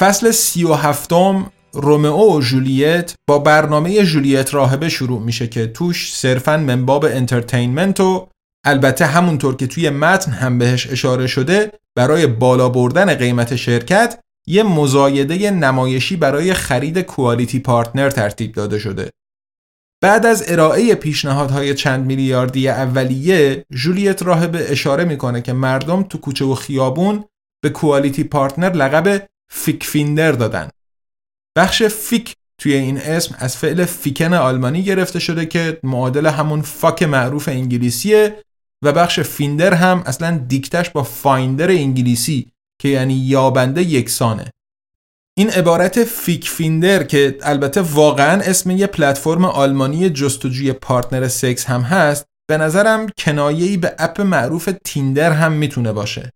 فصل 0.00 0.30
سی 0.30 0.64
و 0.64 0.74
هفتم 0.74 1.52
رومئو 1.72 2.36
و 2.36 2.40
جولیت 2.40 3.14
با 3.28 3.38
برنامه 3.38 4.04
جولیت 4.04 4.54
راهبه 4.54 4.88
شروع 4.88 5.20
میشه 5.20 5.46
که 5.46 5.66
توش 5.66 6.14
صرفا 6.14 6.56
من 6.56 6.80
باب 6.80 7.04
entertainment 7.04 8.00
و 8.00 8.28
البته 8.66 9.06
همونطور 9.06 9.56
که 9.56 9.66
توی 9.66 9.90
متن 9.90 10.32
هم 10.32 10.58
بهش 10.58 10.90
اشاره 10.90 11.26
شده 11.26 11.72
برای 11.96 12.26
بالا 12.26 12.68
بردن 12.68 13.14
قیمت 13.14 13.56
شرکت 13.56 14.18
یه 14.46 14.62
مزایده 14.62 15.50
نمایشی 15.50 16.16
برای 16.16 16.54
خرید 16.54 16.98
QualityPartner 16.98 18.10
ترتیب 18.10 18.52
داده 18.52 18.78
شده. 18.78 19.10
بعد 20.02 20.26
از 20.26 20.44
ارائه 20.48 20.94
پیشنهادهای 20.94 21.74
چند 21.74 22.06
میلیاردی 22.06 22.68
اولیه، 22.68 23.64
جولیت 23.72 24.22
راهبه 24.22 24.72
اشاره 24.72 25.04
می‌کنه 25.04 25.42
که 25.42 25.52
مردم 25.52 26.02
تو 26.02 26.18
کوچه 26.18 26.44
و 26.44 26.54
خیابون 26.54 27.24
به 27.62 27.70
QualityPartner 27.70 28.72
لقب 28.72 29.28
Fick 29.50 29.84
Finder 29.84 30.32
دادن. 30.32 30.68
بخش 31.56 31.82
Fick 31.82 32.34
توی 32.58 32.74
این 32.74 32.98
اسم 32.98 33.34
از 33.38 33.56
فعل 33.56 33.84
ficken 33.84 34.34
آلمانی 34.34 34.82
گرفته 34.82 35.18
شده 35.18 35.46
که 35.46 35.80
معادل 35.82 36.26
همون 36.26 36.62
fuck 36.62 37.02
معروف 37.02 37.48
انگلیسیه 37.48 38.42
و 38.84 38.92
بخش 38.92 39.20
Finder 39.20 39.74
هم 39.74 40.02
اصلا 40.06 40.38
دیکتش 40.48 40.90
با 40.90 41.02
finder 41.02 41.70
انگلیسی 41.70 42.52
که 42.82 42.88
یعنی 42.88 43.14
یابنده 43.14 43.82
یکسانه. 43.82 44.50
این 45.38 45.50
عبارت 45.50 46.04
Fick 46.04 46.48
Finder 46.48 47.02
که 47.02 47.38
البته 47.42 47.80
واقعا 47.80 48.40
اسم 48.40 48.70
یه 48.70 48.86
پلتفرم 48.86 49.44
آلمانی 49.44 50.10
جستجوی 50.10 50.72
partner 50.72 51.28
سکس 51.28 51.64
هم 51.64 51.80
هست 51.80 52.26
به 52.50 52.56
نظرم 52.56 53.06
کنایه‌ای 53.18 53.76
به 53.76 53.94
app 53.98 54.20
معروف 54.20 54.68
Tinder 54.84 55.32
هم 55.32 55.52
می‌تونه 55.52 55.92
باشه. 55.92 56.30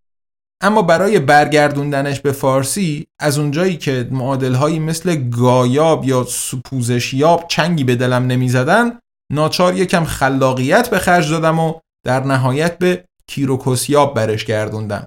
اما 0.61 0.83
برای 0.83 1.19
برگردوندنش 1.19 2.21
به 2.21 2.33
فارسی 2.33 3.07
از 3.19 3.38
اونجایی 3.38 3.77
که 3.77 4.09
معادلهایی 4.11 4.79
مثل 4.79 5.14
گایاب 5.14 6.05
یا 6.05 6.25
سپوزشیاب 6.29 7.45
چنگی 7.49 7.85
به 7.85 7.97
دلم 7.97 8.27
نمی‌زدن 8.27 8.99
ناچار 9.33 9.77
یکم 9.77 10.05
خلاقیت 10.05 10.90
به 10.90 10.99
خرج 10.99 11.31
دادم 11.31 11.59
و 11.59 11.75
در 12.07 12.25
نهایت 12.25 12.79
به 12.79 13.05
کیروکوسیاب 13.27 14.14
برش 14.14 14.45
گردوندم. 14.45 15.07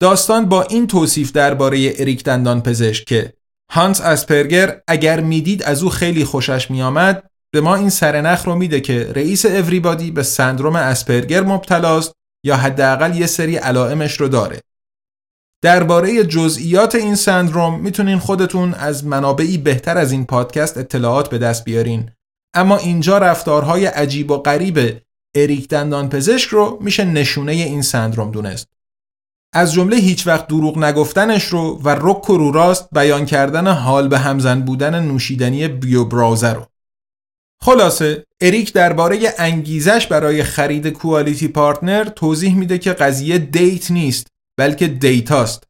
داستان 0.00 0.48
با 0.48 0.62
این 0.62 0.86
توصیف 0.86 1.32
درباره 1.32 1.92
اریک 1.96 2.24
دندان 2.24 2.62
پزشک 2.62 3.04
که 3.04 3.32
هانس 3.70 4.00
اسپرگر 4.00 4.80
اگر 4.88 5.20
می‌دید 5.20 5.62
از 5.62 5.82
او 5.82 5.90
خیلی 5.90 6.24
خوشش 6.24 6.70
میآمد 6.70 7.22
به 7.52 7.60
ما 7.60 7.74
این 7.74 7.90
سرنخ 7.90 8.44
رو 8.44 8.54
میده 8.54 8.80
که 8.80 9.12
رئیس 9.16 9.46
اوریبادی 9.46 10.10
به 10.10 10.22
سندروم 10.22 10.76
اسپرگر 10.76 11.40
مبتلاست 11.40 12.12
یا 12.44 12.56
حداقل 12.56 13.16
یه 13.16 13.26
سری 13.26 13.56
علائمش 13.56 14.20
رو 14.20 14.28
داره. 14.28 14.60
درباره 15.62 16.24
جزئیات 16.24 16.94
این 16.94 17.14
سندروم 17.14 17.80
می‌تونین 17.80 18.18
خودتون 18.18 18.74
از 18.74 19.04
منابعی 19.04 19.58
بهتر 19.58 19.98
از 19.98 20.12
این 20.12 20.26
پادکست 20.26 20.78
اطلاعات 20.78 21.30
به 21.30 21.38
دست 21.38 21.64
بیارین 21.64 22.10
اما 22.54 22.76
اینجا 22.76 23.18
رفتارهای 23.18 23.86
عجیب 23.86 24.30
و 24.30 24.38
غریب 24.38 25.02
اریک 25.34 25.68
دندان 25.68 26.08
پزشک 26.08 26.50
رو 26.50 26.78
میشه 26.80 27.04
نشونه 27.04 27.52
این 27.52 27.82
سندروم 27.82 28.30
دونست. 28.30 28.68
از 29.54 29.72
جمله 29.72 29.96
هیچ 29.96 30.26
وقت 30.26 30.46
دروغ 30.46 30.78
نگفتنش 30.78 31.44
رو 31.44 31.80
و 31.84 31.88
رک 31.88 32.30
و 32.30 32.36
رو 32.36 32.52
راست 32.52 32.88
بیان 32.92 33.26
کردن 33.26 33.66
حال 33.66 34.08
به 34.08 34.18
همزن 34.18 34.60
بودن 34.60 35.04
نوشیدنی 35.04 35.68
بیو 35.68 36.04
براوزر 36.04 36.54
رو. 36.54 36.66
خلاصه 37.64 38.24
اریک 38.40 38.72
درباره 38.72 39.34
انگیزش 39.38 40.06
برای 40.06 40.42
خرید 40.42 40.86
QualityPartner 40.86 42.04
توضیح 42.04 42.56
میده 42.56 42.78
که 42.78 42.92
قضیه 42.92 43.38
date 43.38 43.90
نیست 43.90 44.26
بلکه 44.58 44.88
data 44.88 45.39
ست 45.39 45.64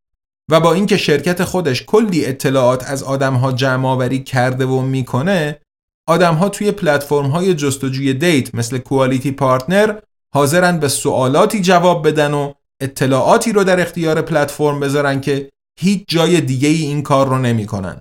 و 0.51 0.61
با 0.61 0.73
اینکه 0.73 0.97
شرکت 0.97 1.45
خودش 1.45 1.85
کلی 1.87 2.27
اطلاعات 2.27 2.91
از 2.91 3.03
آدمها 3.03 3.53
جمع 3.53 3.89
آوری 3.89 4.23
کرده 4.23 4.67
و 4.67 4.81
می‌کنه 4.81 5.61
آدمها 6.09 6.49
توی 6.49 6.71
پلتفرم 6.71 7.27
های 7.27 7.55
جستجوی 7.55 8.15
date 8.15 8.55
مثل 8.55 8.79
QualityPartner 8.79 10.01
حاضرن 10.35 10.79
به 10.79 10.89
سوالاتی 10.89 11.61
جواب 11.61 12.09
بدن 12.09 12.35
و 12.35 12.53
اطلاعاتی 12.81 13.53
رو 13.53 13.65
در 13.65 13.81
اختیار 13.81 14.23
پلتفرم 14.23 14.81
بذارن 14.81 15.21
که 15.21 15.51
هیچ 15.81 16.05
جای 16.09 16.41
دیگه 16.41 16.69
ای 16.69 16.83
این 16.83 17.03
کار 17.03 17.29
رو 17.29 17.39
نمی‌کنن. 17.39 18.01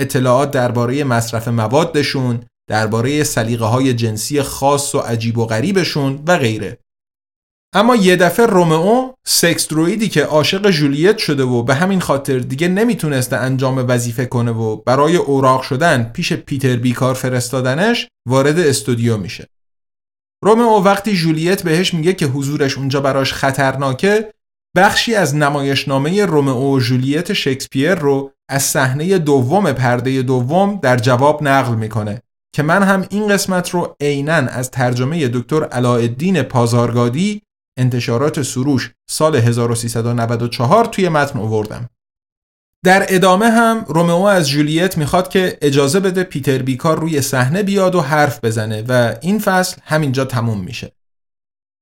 اطلاعات 0.00 0.50
درباره 0.50 1.04
مصرف 1.04 1.48
موادشون، 1.48 2.44
درباره 2.68 3.24
سلیقه 3.24 3.64
های 3.64 3.94
جنسی 3.94 4.42
خاص 4.42 4.94
و 4.94 4.98
عجیب 4.98 5.38
و 5.38 5.46
غریبشون 5.46 6.22
و 6.26 6.38
غیره. 6.38 6.78
اما 7.74 7.96
یه 7.96 8.16
دفعه 8.16 8.46
رومئو 8.46 9.12
سکس 9.26 9.68
درویدی 9.68 10.08
که 10.08 10.24
عاشق 10.24 10.70
جولیت 10.70 11.18
شده 11.18 11.42
و 11.42 11.62
به 11.62 11.74
همین 11.74 12.00
خاطر 12.00 12.38
دیگه 12.38 12.68
نمی‌تونسته 12.68 13.36
انجام 13.36 13.84
وظیفه 13.88 14.26
کنه 14.26 14.50
و 14.50 14.76
برای 14.76 15.16
اوراق 15.16 15.62
شدن 15.62 16.04
پیش 16.04 16.32
پیتر 16.32 16.76
بیکار 16.76 17.14
فرستادنش 17.14 18.08
وارد 18.28 18.58
استودیو 18.58 19.16
میشه. 19.16 19.48
رومئو 20.44 20.82
وقتی 20.82 21.16
جولیت 21.16 21.62
بهش 21.62 21.94
میگه 21.94 22.12
که 22.12 22.26
حضورش 22.26 22.78
اونجا 22.78 23.00
براش 23.00 23.32
خطرناکه 23.32 24.32
بخشی 24.76 25.14
از 25.14 25.36
نمایشنامه 25.36 26.24
رومئو 26.24 26.76
و 26.76 26.80
جولیت 26.80 27.32
شکسپیر 27.32 27.94
رو 27.94 28.32
از 28.48 28.62
صحنه 28.62 29.18
دوم 29.18 29.72
پرده 29.72 30.22
دوم 30.22 30.80
در 30.82 30.96
جواب 30.96 31.42
نقل 31.42 31.74
می‌کنه 31.74 32.22
که 32.52 32.62
من 32.62 32.82
هم 32.82 33.06
این 33.10 33.28
قسمت 33.28 33.70
رو 33.70 33.96
عینا 34.00 34.32
از 34.32 34.70
ترجمه 34.70 35.28
دکتر 35.28 35.64
علاءالدین 35.64 36.42
پازارگادی 36.42 37.42
انتشارات 37.76 38.42
سروش 38.42 38.90
سال 39.10 39.36
1394 39.36 40.84
توی 40.84 41.08
متن 41.08 41.38
آوردم. 41.38 41.88
در 42.84 43.06
ادامه 43.08 43.50
هم 43.50 43.84
رومئو 43.88 44.22
از 44.22 44.48
جولیت 44.48 44.98
می‌خواد 44.98 45.28
که 45.28 45.58
اجازه 45.62 46.00
بده 46.00 46.24
پیتر 46.24 46.58
بیکار 46.58 47.00
روی 47.00 47.20
صحنه 47.20 47.62
بیاد 47.62 47.94
و 47.94 48.00
حرف 48.00 48.44
بزنه 48.44 48.84
و 48.88 49.14
این 49.20 49.38
فصل 49.38 49.80
همینجا 49.84 50.24
تموم 50.24 50.60
میشه. 50.60 50.92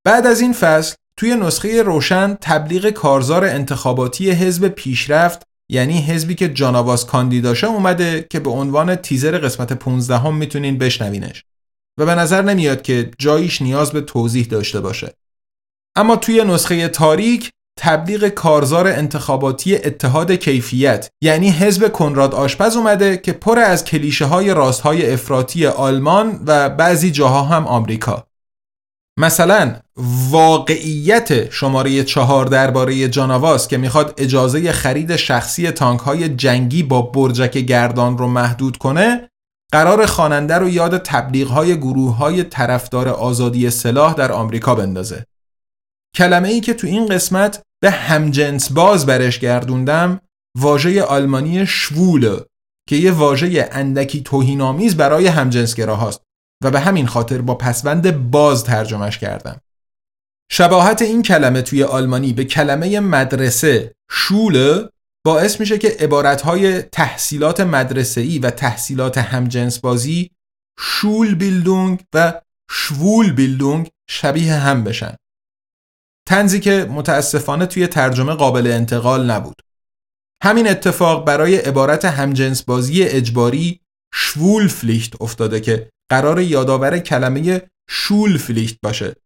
بعد 0.05 0.27
از 0.27 0.41
این 0.41 0.53
فصل 0.53 0.95
توی 1.17 1.35
نسخه 1.35 1.83
روشن 1.83 2.35
تبلیغ 2.41 2.91
کارزار 2.91 3.45
انتخاباتی 3.45 4.31
حزب 4.31 4.69
پیشرفت 4.69 5.43
یعنی 5.71 6.01
حزبی 6.01 6.35
که 6.35 6.49
جاناواز 6.49 7.07
کاندیداشه 7.07 7.67
اومده 7.67 8.27
که 8.31 8.41
به 8.41 8.51
عنوان 8.51 8.95
تیزر 8.95 9.39
قسمت 9.39 9.73
15 9.73 10.19
هم 10.19 10.37
می‌تونین 10.37 10.79
بشنوینش 10.79 11.45
و 11.99 12.07
به 12.07 12.15
نظر 12.15 12.43
نمیاد 12.43 12.83
که 12.83 13.11
جاییش 13.19 13.63
نیاز 13.63 13.93
به 13.93 14.01
توضیح 14.01 14.47
داشته 14.47 14.81
باشه. 14.81 15.15
اما 15.97 16.17
توی 16.17 16.45
نسخه 16.45 16.89
تاریک 16.89 17.51
تبلیغ 17.79 18.29
کارزار 18.29 18.87
انتخاباتی 18.89 19.77
اتحاد 19.77 20.33
کیفیت 20.33 21.09
یعنی 21.23 21.51
حزب 21.51 21.93
کنراد 21.93 22.35
آشپز 22.35 22.77
اومده 22.77 23.17
که 23.17 23.33
پر 23.33 23.59
از 23.59 23.85
کلیشه 23.85 24.25
های 24.25 24.55
راست 24.55 24.81
های 24.81 25.13
افراطی 25.13 25.67
آلمان 25.67 26.41
و 26.47 26.69
بعضی 26.71 27.11
جاها 27.11 27.43
هم 27.43 27.67
آمریکا 27.67 28.27
مثلا 29.21 29.77
واقعیت 30.31 31.51
شماره 31.51 32.05
چهار 32.05 32.47
درباره 32.47 33.09
جاناواس 33.09 33.69
که 33.69 33.77
می‌خواد 33.77 34.15
اجازه 34.19 34.73
خرید 34.73 35.17
شخصی 35.17 35.71
تانک 35.71 36.01
های 36.01 36.29
جنگی 36.29 36.83
با 36.83 37.03
برجک 37.03 37.59
گردان 37.59 38.19
رو 38.19 38.27
محدود 38.27 38.77
کنه 38.77 39.31
قرار 39.73 40.07
خواننده 40.07 40.55
رو 40.55 40.69
یاد 40.69 40.99
تبلیغ 40.99 41.49
های 41.49 41.77
گروه 41.77 42.17
های 42.17 42.43
طرفدار 42.43 43.09
آزادی 43.09 43.71
سلاح 43.71 44.15
در 44.15 44.33
آمریکا 44.33 44.75
بندازه. 44.75 45.25
کلمه 46.17 46.49
ای 46.49 46.61
که 46.61 46.75
تو 46.75 46.87
این 46.87 47.07
قسمت 47.07 47.63
به 47.83 47.91
همجنس 47.91 48.73
باز 48.73 49.07
برش 49.07 49.39
گردوندم 49.39 50.21
واژه 50.59 51.03
آلمانی 51.03 51.67
شوول 51.67 52.41
که 52.89 52.97
یه 52.97 53.13
واژه 53.13 53.69
اندکی 53.73 54.23
توهینآمیز 54.23 54.97
برای 54.97 55.27
همجنسگرا 55.27 55.97
هاست 55.97 56.21
و 56.65 56.71
به 56.71 56.81
همین 56.81 57.07
خاطر 57.07 57.41
با 57.41 57.55
پسوند 57.55 58.31
باز 58.31 58.65
ترجمهش 58.65 59.19
کردم. 59.19 59.61
شباهت 60.51 61.03
این 61.03 61.23
کلمه 61.23 61.63
توی 61.63 61.83
آلمانی 61.85 62.33
به 62.33 62.45
کلمه 62.45 63.01
مدرسه 63.01 63.95
شول 64.11 64.89
باعث 65.25 65.61
میشه 65.61 65.79
که 65.79 65.97
عبارتهای 66.01 66.83
تحصیلات 66.83 67.61
مدرسه‌ای 67.61 68.39
و 68.39 68.51
تحصیلات 68.51 69.19
همجنس 69.19 69.79
بازی 69.79 70.31
شول 70.79 71.35
بیلدونگ 71.35 72.05
و 72.15 72.41
شوول 72.71 73.33
بیلدونگ 73.33 73.91
شبیه 74.09 74.55
هم 74.55 74.85
بشن. 74.85 75.17
تنزی 76.29 76.61
که 76.61 76.87
متاسفانه 76.91 77.67
توی 77.67 77.87
ترجمه 77.87 78.35
قابل 78.35 78.67
انتقال 78.67 79.31
نبود. 79.31 79.63
همین 80.43 80.69
اتفاق 80.69 81.27
برای 81.27 81.57
عبارت 81.57 82.05
همجنس 82.05 82.63
بازی 82.63 83.03
اجباری 83.03 83.81
شوول 84.15 84.69
فلیشت 84.69 85.15
افتاده 85.23 85.61
که 85.61 85.91
قرار 86.11 86.41
یادآور 86.41 86.99
کلمه 86.99 87.63
شول 87.91 88.39
فلیشت 88.39 88.79
باشه. 88.83 89.17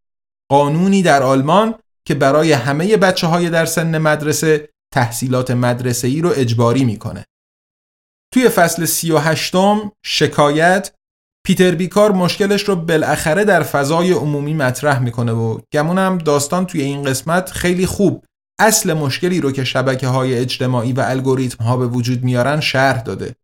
قانونی 0.51 1.03
در 1.03 1.23
آلمان 1.23 1.75
که 2.07 2.15
برای 2.15 2.53
همه 2.53 2.97
بچه 2.97 3.27
های 3.27 3.51
در 3.51 3.67
سن 3.67 3.99
مدرسه 3.99 4.69
تحصیلات 4.95 5.51
مدرسه 5.51 6.09
ای 6.09 6.21
رو 6.21 6.33
اجباری 6.37 6.85
می‌کنه. 6.85 7.25
توی 8.33 8.49
فصل 8.49 8.85
سی 8.85 9.11
و 9.11 9.19
هشتم 9.19 9.93
شکایت 10.05 10.93
پیتر 11.47 11.75
بیکار 11.75 12.13
مشکلش 12.13 12.63
رو 12.63 12.77
بالاخره 12.77 13.45
در 13.45 13.63
فضای 13.63 14.13
عمومی 14.13 14.55
مطرح 14.55 14.99
می‌کنه 14.99 15.33
و 15.33 15.59
گمونم 15.73 16.19
داستان 16.19 16.67
توی 16.67 16.83
این 16.83 17.03
قسمت 17.03 17.51
خیلی 17.51 17.87
خوب 17.87 18.25
اصل 18.59 18.93
مشکلی 18.93 19.41
رو 19.41 19.53
که 19.53 19.65
شبکه 19.65 20.07
های 20.07 20.39
اجتماعی 20.39 20.93
و 20.93 21.01
الگوریتم 21.01 21.65
ها 21.65 21.77
به 21.77 21.87
وجود 21.87 22.25
میارن 22.25 22.61
شرح 22.61 23.03
داده. 23.03 23.35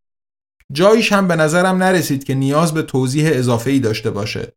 جایش 0.72 1.12
هم 1.12 1.28
به 1.28 1.36
نظرم 1.36 1.82
نرسید 1.82 2.24
که 2.24 2.34
نیاز 2.34 2.74
به 2.74 2.82
توضیح 2.82 3.30
اضافه 3.32 3.70
ای 3.70 3.80
داشته 3.80 4.10
باشه. 4.10 4.52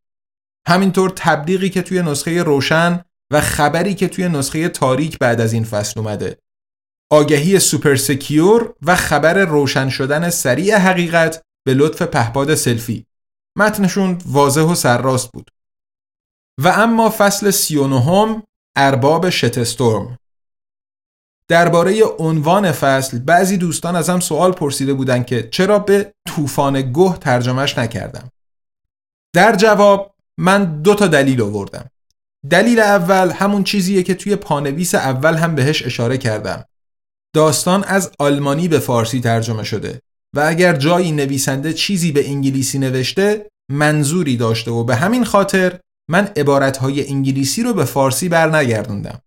همینطور 0.67 1.13
تبلیغی 1.15 1.69
که 1.69 1.81
توی 1.81 2.01
نسخه 2.01 2.43
روشن 2.43 3.05
و 3.31 3.41
خبری 3.41 3.95
که 3.95 4.07
توی 4.07 4.29
نسخه 4.29 4.69
تاریک 4.69 5.19
بعد 5.19 5.41
از 5.41 5.53
این 5.53 5.63
فصل 5.63 5.99
اومده. 5.99 6.37
آگهی 7.11 7.59
Super 7.59 7.95
Secure 7.95 8.73
و 8.81 8.95
خبر 8.95 9.45
روشن 9.45 9.89
شدن 9.89 10.29
سریع 10.29 10.75
حقیقت 10.75 11.41
به 11.65 11.73
لطف 11.73 12.01
پهپاد 12.01 12.55
سلفی 12.55 13.05
متنشون 13.57 14.17
واضح 14.25 14.61
و 14.61 14.75
سرراست 14.75 15.31
بود. 15.31 15.51
و 16.61 16.67
اما 16.67 17.13
فصل 17.17 17.51
سی 17.51 17.77
و 17.77 18.41
ارباب 18.75 19.29
shitstorm 19.29 20.17
درباره 21.47 22.03
عنوان 22.19 22.71
فصل 22.71 23.19
بعضی 23.19 23.57
دوستان 23.57 23.95
ازم 23.95 24.19
سوال 24.19 24.51
پرسیده 24.51 24.93
بودن 24.93 25.23
که 25.23 25.49
چرا 25.51 25.79
به 25.79 26.13
طوفان 26.27 26.91
گه 26.93 27.17
ترجمهش 27.17 27.77
نکردم. 27.77 28.29
در 29.33 29.55
جواب 29.55 30.15
من 30.37 30.81
دو 30.81 30.95
تا 30.95 31.07
دلیل 31.07 31.41
آوردم. 31.41 31.89
دلیل 32.49 32.79
اول 32.79 33.31
همون 33.31 33.63
چیزیه 33.63 34.03
که 34.03 34.13
توی 34.13 34.35
پانویس 34.35 34.95
اول 34.95 35.35
هم 35.35 35.55
بهش 35.55 35.85
اشاره 35.85 36.17
کردم. 36.17 36.65
داستان 37.35 37.83
از 37.83 38.11
آلمانی 38.19 38.67
به 38.67 38.79
فارسی 38.79 39.19
ترجمه 39.21 39.63
شده 39.63 40.01
و 40.35 40.39
اگر 40.47 40.75
جایی 40.75 41.11
نویسنده 41.11 41.73
چیزی 41.73 42.11
به 42.11 42.29
انگلیسی 42.29 42.79
نوشته 42.79 43.49
منظوری 43.71 44.37
داشته 44.37 44.71
و 44.71 44.83
به 44.83 44.95
همین 44.95 45.23
خاطر 45.23 45.79
من 46.09 46.29
عبارتهای 46.35 47.07
انگلیسی 47.07 47.63
رو 47.63 47.73
به 47.73 47.85
فارسی 47.85 48.29
برنگردوندم. 48.29 49.21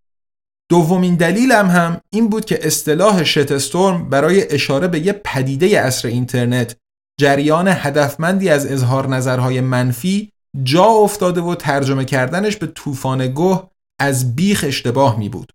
دومین 0.69 1.15
دلیلم 1.15 1.67
هم 1.67 2.01
این 2.11 2.29
بود 2.29 2.45
که 2.45 2.67
اصطلاح 2.67 3.25
شتستورم 3.25 4.11
برای 4.11 4.55
اشاره 4.55 4.89
به 4.89 5.01
یه 5.01 5.13
پدیده 5.13 5.81
اصر 5.81 6.09
اینترنت 6.09 6.77
جریان 7.21 7.69
هدفمندی 7.69 8.49
از 8.49 8.67
اظهار 8.67 9.09
نظرهای 9.09 9.61
منفی 9.61 10.33
جا 10.63 10.85
افتاده 10.85 11.41
و 11.41 11.55
ترجمه 11.55 12.05
کردنش 12.05 12.57
به 12.57 12.67
طوفان 12.67 13.35
گه 13.35 13.63
از 14.01 14.37
بیخ 14.37 14.65
اشتباه 14.69 15.19
می 15.19 15.29
بود. 15.29 15.53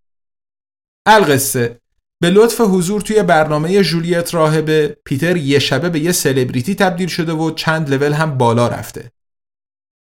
القصه 1.07 1.79
به 2.21 2.29
لطف 2.29 2.61
حضور 2.61 3.01
توی 3.01 3.23
برنامه 3.23 3.83
جولیت 3.83 4.33
راهبه 4.33 4.97
پیتر 5.05 5.37
یه 5.37 5.59
شبه 5.59 5.89
به 5.89 5.99
یه 5.99 6.11
سلبریتی 6.11 6.75
تبدیل 6.75 7.07
شده 7.07 7.33
و 7.33 7.51
چند 7.51 7.89
لول 7.89 8.13
هم 8.13 8.37
بالا 8.37 8.67
رفته. 8.67 9.11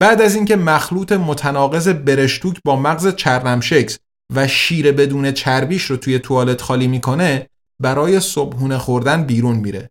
بعد 0.02 0.22
از 0.22 0.36
اینکه 0.36 0.56
مخلوط 0.56 1.12
متناقض 1.12 1.88
برشتوک 1.88 2.58
با 2.66 2.76
مغز 2.76 3.16
چرنمشکس 3.16 4.00
و 4.36 4.48
شیر 4.48 4.92
بدون 4.92 5.32
چربیش 5.32 5.84
رو 5.84 5.98
توی 5.98 6.20
توالت 6.20 6.62
خالی 6.62 6.88
می‌کنه 6.88 7.50
برای 7.80 8.20
صبحونه 8.20 8.78
خوردن 8.78 9.24
بیرون 9.24 9.56
میره. 9.56 9.90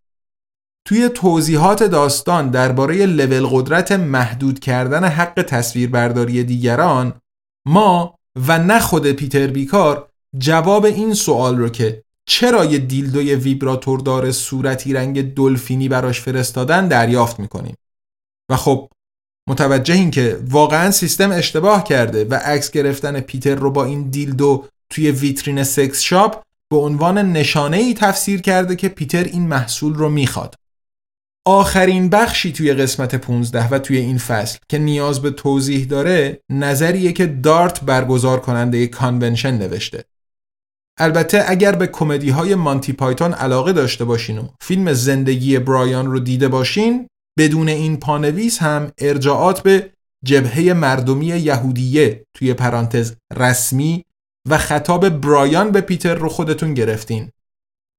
توی 0.85 1.09
توضیحات 1.09 1.83
داستان 1.83 2.51
درباره 2.51 3.07
لول 3.07 3.47
قدرت 3.47 3.93
محدود 3.93 4.59
کردن 4.59 5.05
حق 5.05 5.43
تصویربرداری 5.43 6.45
دیگران 6.45 7.13
ما 7.67 8.15
و 8.49 8.59
نه 8.59 8.81
خود 8.81 9.13
پیتر 9.13 9.47
بیکار 9.47 10.09
جواب 10.39 10.85
این 10.85 11.15
سوال 11.15 11.59
رو 11.59 11.69
که 11.69 12.03
چرا 12.27 12.65
یه 12.65 12.79
دیلدوی 12.79 13.35
ویبراتور 13.35 14.01
داره 14.01 14.33
صورتی 14.33 14.93
رنگ 14.93 15.35
دلفینی 15.35 15.89
براش 15.89 16.21
فرستادن 16.21 16.89
دریافت 16.89 17.41
می‌کنیم 17.41 17.75
و 18.51 18.57
خب 18.57 18.89
متوجه 19.49 19.95
این 19.95 20.11
که 20.11 20.39
واقعا 20.49 20.91
سیستم 20.91 21.31
اشتباه 21.31 21.85
کرده 21.85 22.25
و 22.25 22.35
عکس 22.35 22.71
گرفتن 22.71 23.21
پیتر 23.21 23.55
رو 23.55 23.71
با 23.71 23.85
این 23.85 24.11
دیلدو 24.11 24.65
توی 24.91 25.11
ویترین 25.11 25.65
sex 25.65 26.01
shop 26.01 26.43
به 26.71 26.77
عنوان 26.77 27.19
نشانه 27.19 27.77
ای 27.77 27.95
تفسیر 27.95 28.41
کرده 28.41 28.77
که 28.77 28.89
پیتر 28.89 29.25
این 29.25 29.47
محصول 29.47 29.95
رو 29.95 30.09
می‌خواد. 30.09 30.55
آخرین 31.47 32.09
بخشی 32.09 32.53
توی 32.53 32.73
قسمت 32.73 33.15
15 33.15 33.69
و 33.69 33.79
توی 33.79 33.97
این 33.97 34.19
فصل 34.19 34.59
که 34.69 34.79
نیاز 34.79 35.23
به 35.23 35.31
توضیح 35.31 35.87
داره 35.87 36.41
نظریه 36.51 37.13
که 37.13 37.27
دارت 37.27 37.81
برگزار 37.81 38.41
کننده 38.41 38.87
convention 38.87 39.55
نوشته. 39.55 40.05
البته 40.99 41.45
اگر 41.47 41.73
به 41.73 41.87
کمدی 41.87 42.31
های 42.31 42.55
مانتی 42.55 42.93
پایتون 42.93 43.33
علاقه 43.33 43.73
داشته 43.73 44.05
باشین 44.05 44.39
و 44.39 44.49
فیلم 44.61 44.93
زندگی 44.93 45.59
برایان 45.59 46.07
رو 46.07 46.21
دیده 46.21 46.49
باشین 46.49 47.09
بدون 47.39 47.69
این 47.69 47.97
پانویس 47.97 48.59
هم 48.59 48.93
ارجاعات 48.99 49.63
به 49.63 49.93
جبهه 50.25 50.73
مردمی 50.73 51.27
یهودیه 51.27 52.27
توی 52.35 52.55
پرانتز 52.55 53.15
رسمی 53.37 54.05
و 54.49 54.59
خطاب 54.59 55.09
برایان 55.09 55.71
به 55.71 55.81
پیتر 55.81 56.15
رو 56.15 56.29
خودتون 56.29 56.75
گرفتین. 56.75 57.31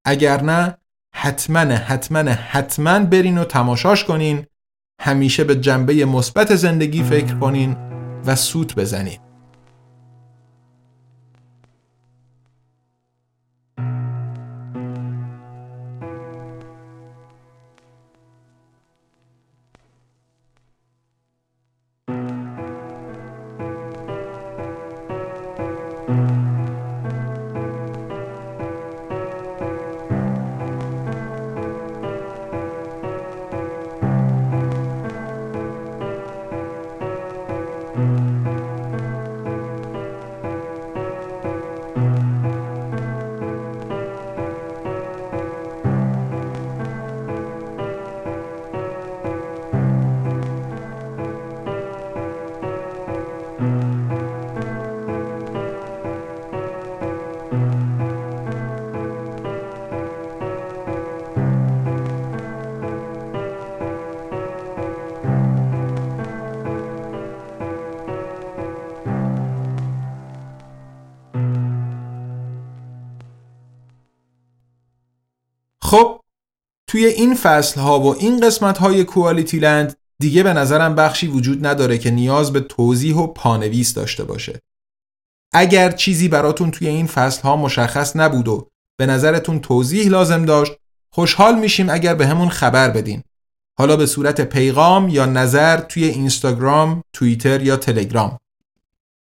اگر 0.06 0.42
نه 0.42 0.78
حتما 1.16 1.60
حتما 1.60 2.20
حتما 2.32 3.00
برین 3.00 3.38
و 3.38 3.44
تماشاش 3.44 4.04
کنین. 4.04 4.46
همیشه 5.02 5.44
به 5.44 5.56
جنبه 5.56 6.06
مثبت 6.06 6.56
زندگی 6.56 7.04
فکر 7.04 7.36
کنین 7.36 7.78
و 8.26 8.36
سوت 8.36 8.76
بزنین. 8.76 9.20
توی 76.94 77.06
این 77.06 77.36
فصل 77.36 77.80
ها 77.80 78.00
و 78.00 78.16
این 78.16 78.40
قسمت 78.40 78.78
های 78.78 79.04
کوالیتی 79.04 79.60
لند 79.60 79.96
دیگه 80.20 80.44
به 80.44 80.54
نظرم 80.54 80.96
بخشی 80.96 81.28
وجود 81.28 81.66
نداره 81.66 81.98
که 81.98 82.12
نیاز 82.12 82.54
به 82.54 82.60
توضیح 82.60 83.16
و 83.16 83.28
پانویس 83.28 83.94
داشته 83.94 84.24
باشه. 84.24 84.60
اگر 85.54 85.92
چیزی 85.92 86.28
براتون 86.28 86.72
توی 86.72 86.88
این 86.88 87.08
فصل 87.08 87.42
ها 87.42 87.56
مشخص 87.56 88.16
نبود 88.16 88.48
و 88.48 88.68
به 89.00 89.06
نظرتون 89.06 89.60
توضیح 89.60 90.08
لازم 90.08 90.46
داشت 90.46 90.74
خوشحال 91.14 91.60
میشیم 91.60 91.90
اگر 91.90 92.16
به 92.16 92.28
همون 92.28 92.50
خبر 92.50 92.90
بدین. 92.90 93.24
حالا 93.80 93.96
به 93.96 94.06
صورت 94.06 94.42
پیغام 94.42 95.10
یا 95.10 95.26
نظر 95.26 95.78
توی 95.78 96.04
اینستاگرام، 96.04 97.02
توییتر 97.14 97.62
یا 97.62 97.78
تلگرام. 97.78 98.38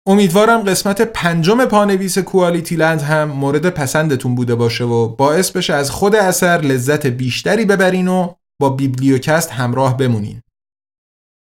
امیدوارم 0.07 0.61
قسمت 0.61 1.01
پنجم 1.03 1.65
پانویس 1.65 2.19
کوالیتی 2.19 2.77
لند 2.77 3.01
هم 3.01 3.29
مورد 3.29 3.71
پسندتون 3.71 4.35
بوده 4.35 4.55
باشه 4.55 4.85
و 4.85 5.09
باعث 5.09 5.51
بشه 5.51 5.75
از 5.75 5.91
خود 5.91 6.17
اثر 6.17 6.59
لذت 6.59 7.07
بیشتری 7.07 7.65
ببرین 7.65 8.09
و 8.09 8.35
با 8.61 8.71
بیبلیوکست 8.71 9.51
همراه 9.51 9.97
بمونین. 9.97 10.43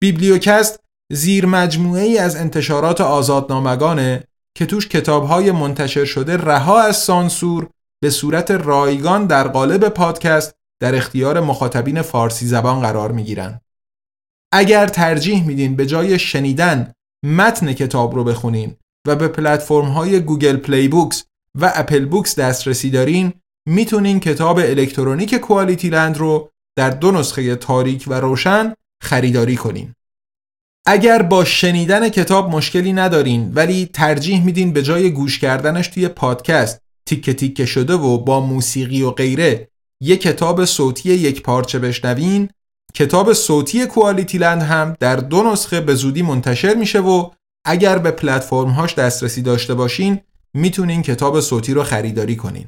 بیبلیوکست 0.02 0.80
زیر 1.14 1.46
مجموعه 1.46 2.04
ای 2.04 2.18
از 2.18 2.36
انتشارات 2.36 3.02
آزادنامگانه 3.02 4.24
که 4.58 4.66
توش 4.66 4.88
کتابهای 4.88 5.52
منتشر 5.52 6.06
شده 6.06 6.38
رها 6.38 6.82
از 6.82 6.98
سانسور 6.98 7.70
به 8.02 8.10
صورت 8.10 8.52
رایگان 8.52 9.26
در 9.26 9.48
قالب 9.48 9.90
پادکست 9.90 10.56
در 10.82 10.96
اختیار 10.96 11.40
مخاطبین 11.40 12.02
فارسی 12.02 12.46
زبان 12.46 12.80
قرار 12.80 13.12
می 13.12 13.24
گیرن. 13.24 13.62
اگر 14.54 14.88
ترجیح 14.88 15.48
میدین 15.48 15.76
به 15.76 15.86
جای 15.86 16.20
شنیدن 16.20 16.94
متن 17.28 17.74
کتاب 17.74 18.16
رو 18.16 18.24
بخونین 18.24 18.76
و 19.08 19.16
به 19.16 19.28
پلتفرم 19.28 19.86
های 19.86 20.20
Google 20.20 20.58
Play 20.58 20.88
Books 20.88 21.24
و 21.56 21.72
Apple 21.76 22.06
Books 22.06 22.40
دسترسی 22.40 22.90
دارین 22.90 23.34
می‌تونین 23.68 24.20
کتاب 24.20 24.58
الکترونیک 24.58 25.36
کوالیتی 25.36 25.90
لند 25.90 26.18
رو 26.18 26.50
در 26.78 26.90
دو 26.90 27.12
نسخه 27.12 27.56
تاریک 27.56 28.06
و 28.08 28.14
روشن 28.14 28.74
خریداری 29.04 29.56
کنین. 29.56 29.94
اگر 30.86 31.22
با 31.22 31.46
شنیدن 31.46 32.10
کتاب 32.10 32.50
مشکلی 32.50 32.94
ندارین 32.94 33.52
ولی 33.54 33.90
ترجیح 33.94 34.46
میدین 34.46 34.74
به 34.74 34.84
جای 34.84 35.12
گوش 35.12 35.40
کردنش 35.40 35.88
توی 35.88 36.08
پادکست 36.08 36.82
تیکه 37.06 37.34
تیکه 37.34 37.66
شده 37.66 37.94
و 37.94 38.18
با 38.18 38.40
موسیقی 38.40 39.02
و 39.02 39.12
غیره 39.12 39.68
یک 40.02 40.22
کتاب 40.22 40.66
صوتی 40.66 41.14
یک 41.14 41.42
پارچه 41.42 41.80
بشنوین 41.80 42.50
کتاب 42.94 43.34
صوتی 43.34 43.86
کوالیتی 43.86 44.38
لند 44.38 44.62
هم 44.62 44.96
در 45.00 45.16
دو 45.16 45.44
نسخه 45.44 45.82
به 45.82 45.96
زودی 45.96 46.22
منتشر 46.22 46.74
میشه 46.74 47.00
و 47.00 47.30
اگر 47.66 47.98
به 47.98 48.12
پلتفرم 48.12 48.70
هاش 48.70 48.96
دسترسی 48.96 49.42
داشته 49.42 49.74
باشین 49.74 50.20
می‌تونین 50.54 51.02
کتاب 51.02 51.40
صوتی 51.40 51.74
رو 51.74 51.84
خریداری 51.84 52.36
کنین. 52.36 52.68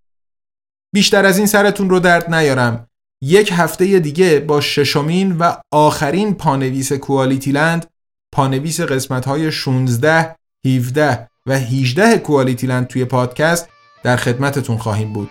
بیشتر 0.93 1.25
از 1.25 1.37
این 1.37 1.47
سرتون 1.47 1.89
رو 1.89 1.99
درد 1.99 2.33
نیارم. 2.33 2.87
یک 3.23 3.51
هفته 3.55 3.99
دیگه 3.99 4.39
با 4.39 4.61
ششمین 4.61 5.37
و 5.37 5.53
آخرین 5.71 6.33
پانویس 6.33 6.93
کوالیتی 6.93 7.51
لند 7.51 7.85
پانویس 8.33 8.81
قسمت 8.81 9.25
های 9.25 9.51
16 9.51 10.35
17 10.65 11.27
و 11.45 11.59
18 11.59 12.17
کوالیتی 12.17 12.67
لند 12.67 12.87
توی 12.87 13.05
پادکست 13.05 13.69
در 14.03 14.15
خدمتتون 14.17 14.77
خواهیم 14.77 15.13
بود 15.13 15.29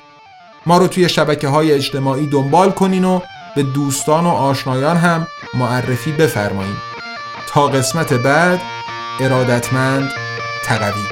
ما 0.66 0.78
رو 0.78 0.86
توی 0.88 1.08
شبکه 1.08 1.48
های 1.48 1.72
اجتماعی 1.72 2.26
دنبال 2.26 2.70
کنین 2.70 3.04
و 3.04 3.20
به 3.56 3.62
دوستان 3.62 4.24
و 4.24 4.28
آشنایان 4.28 4.96
هم 4.96 5.26
معرفی 5.54 6.12
بفرمایید 6.12 6.76
تا 7.48 7.68
قسمت 7.68 8.12
بعد 8.12 8.60
ارادتمند 9.20 10.10
تقوی. 10.64 11.02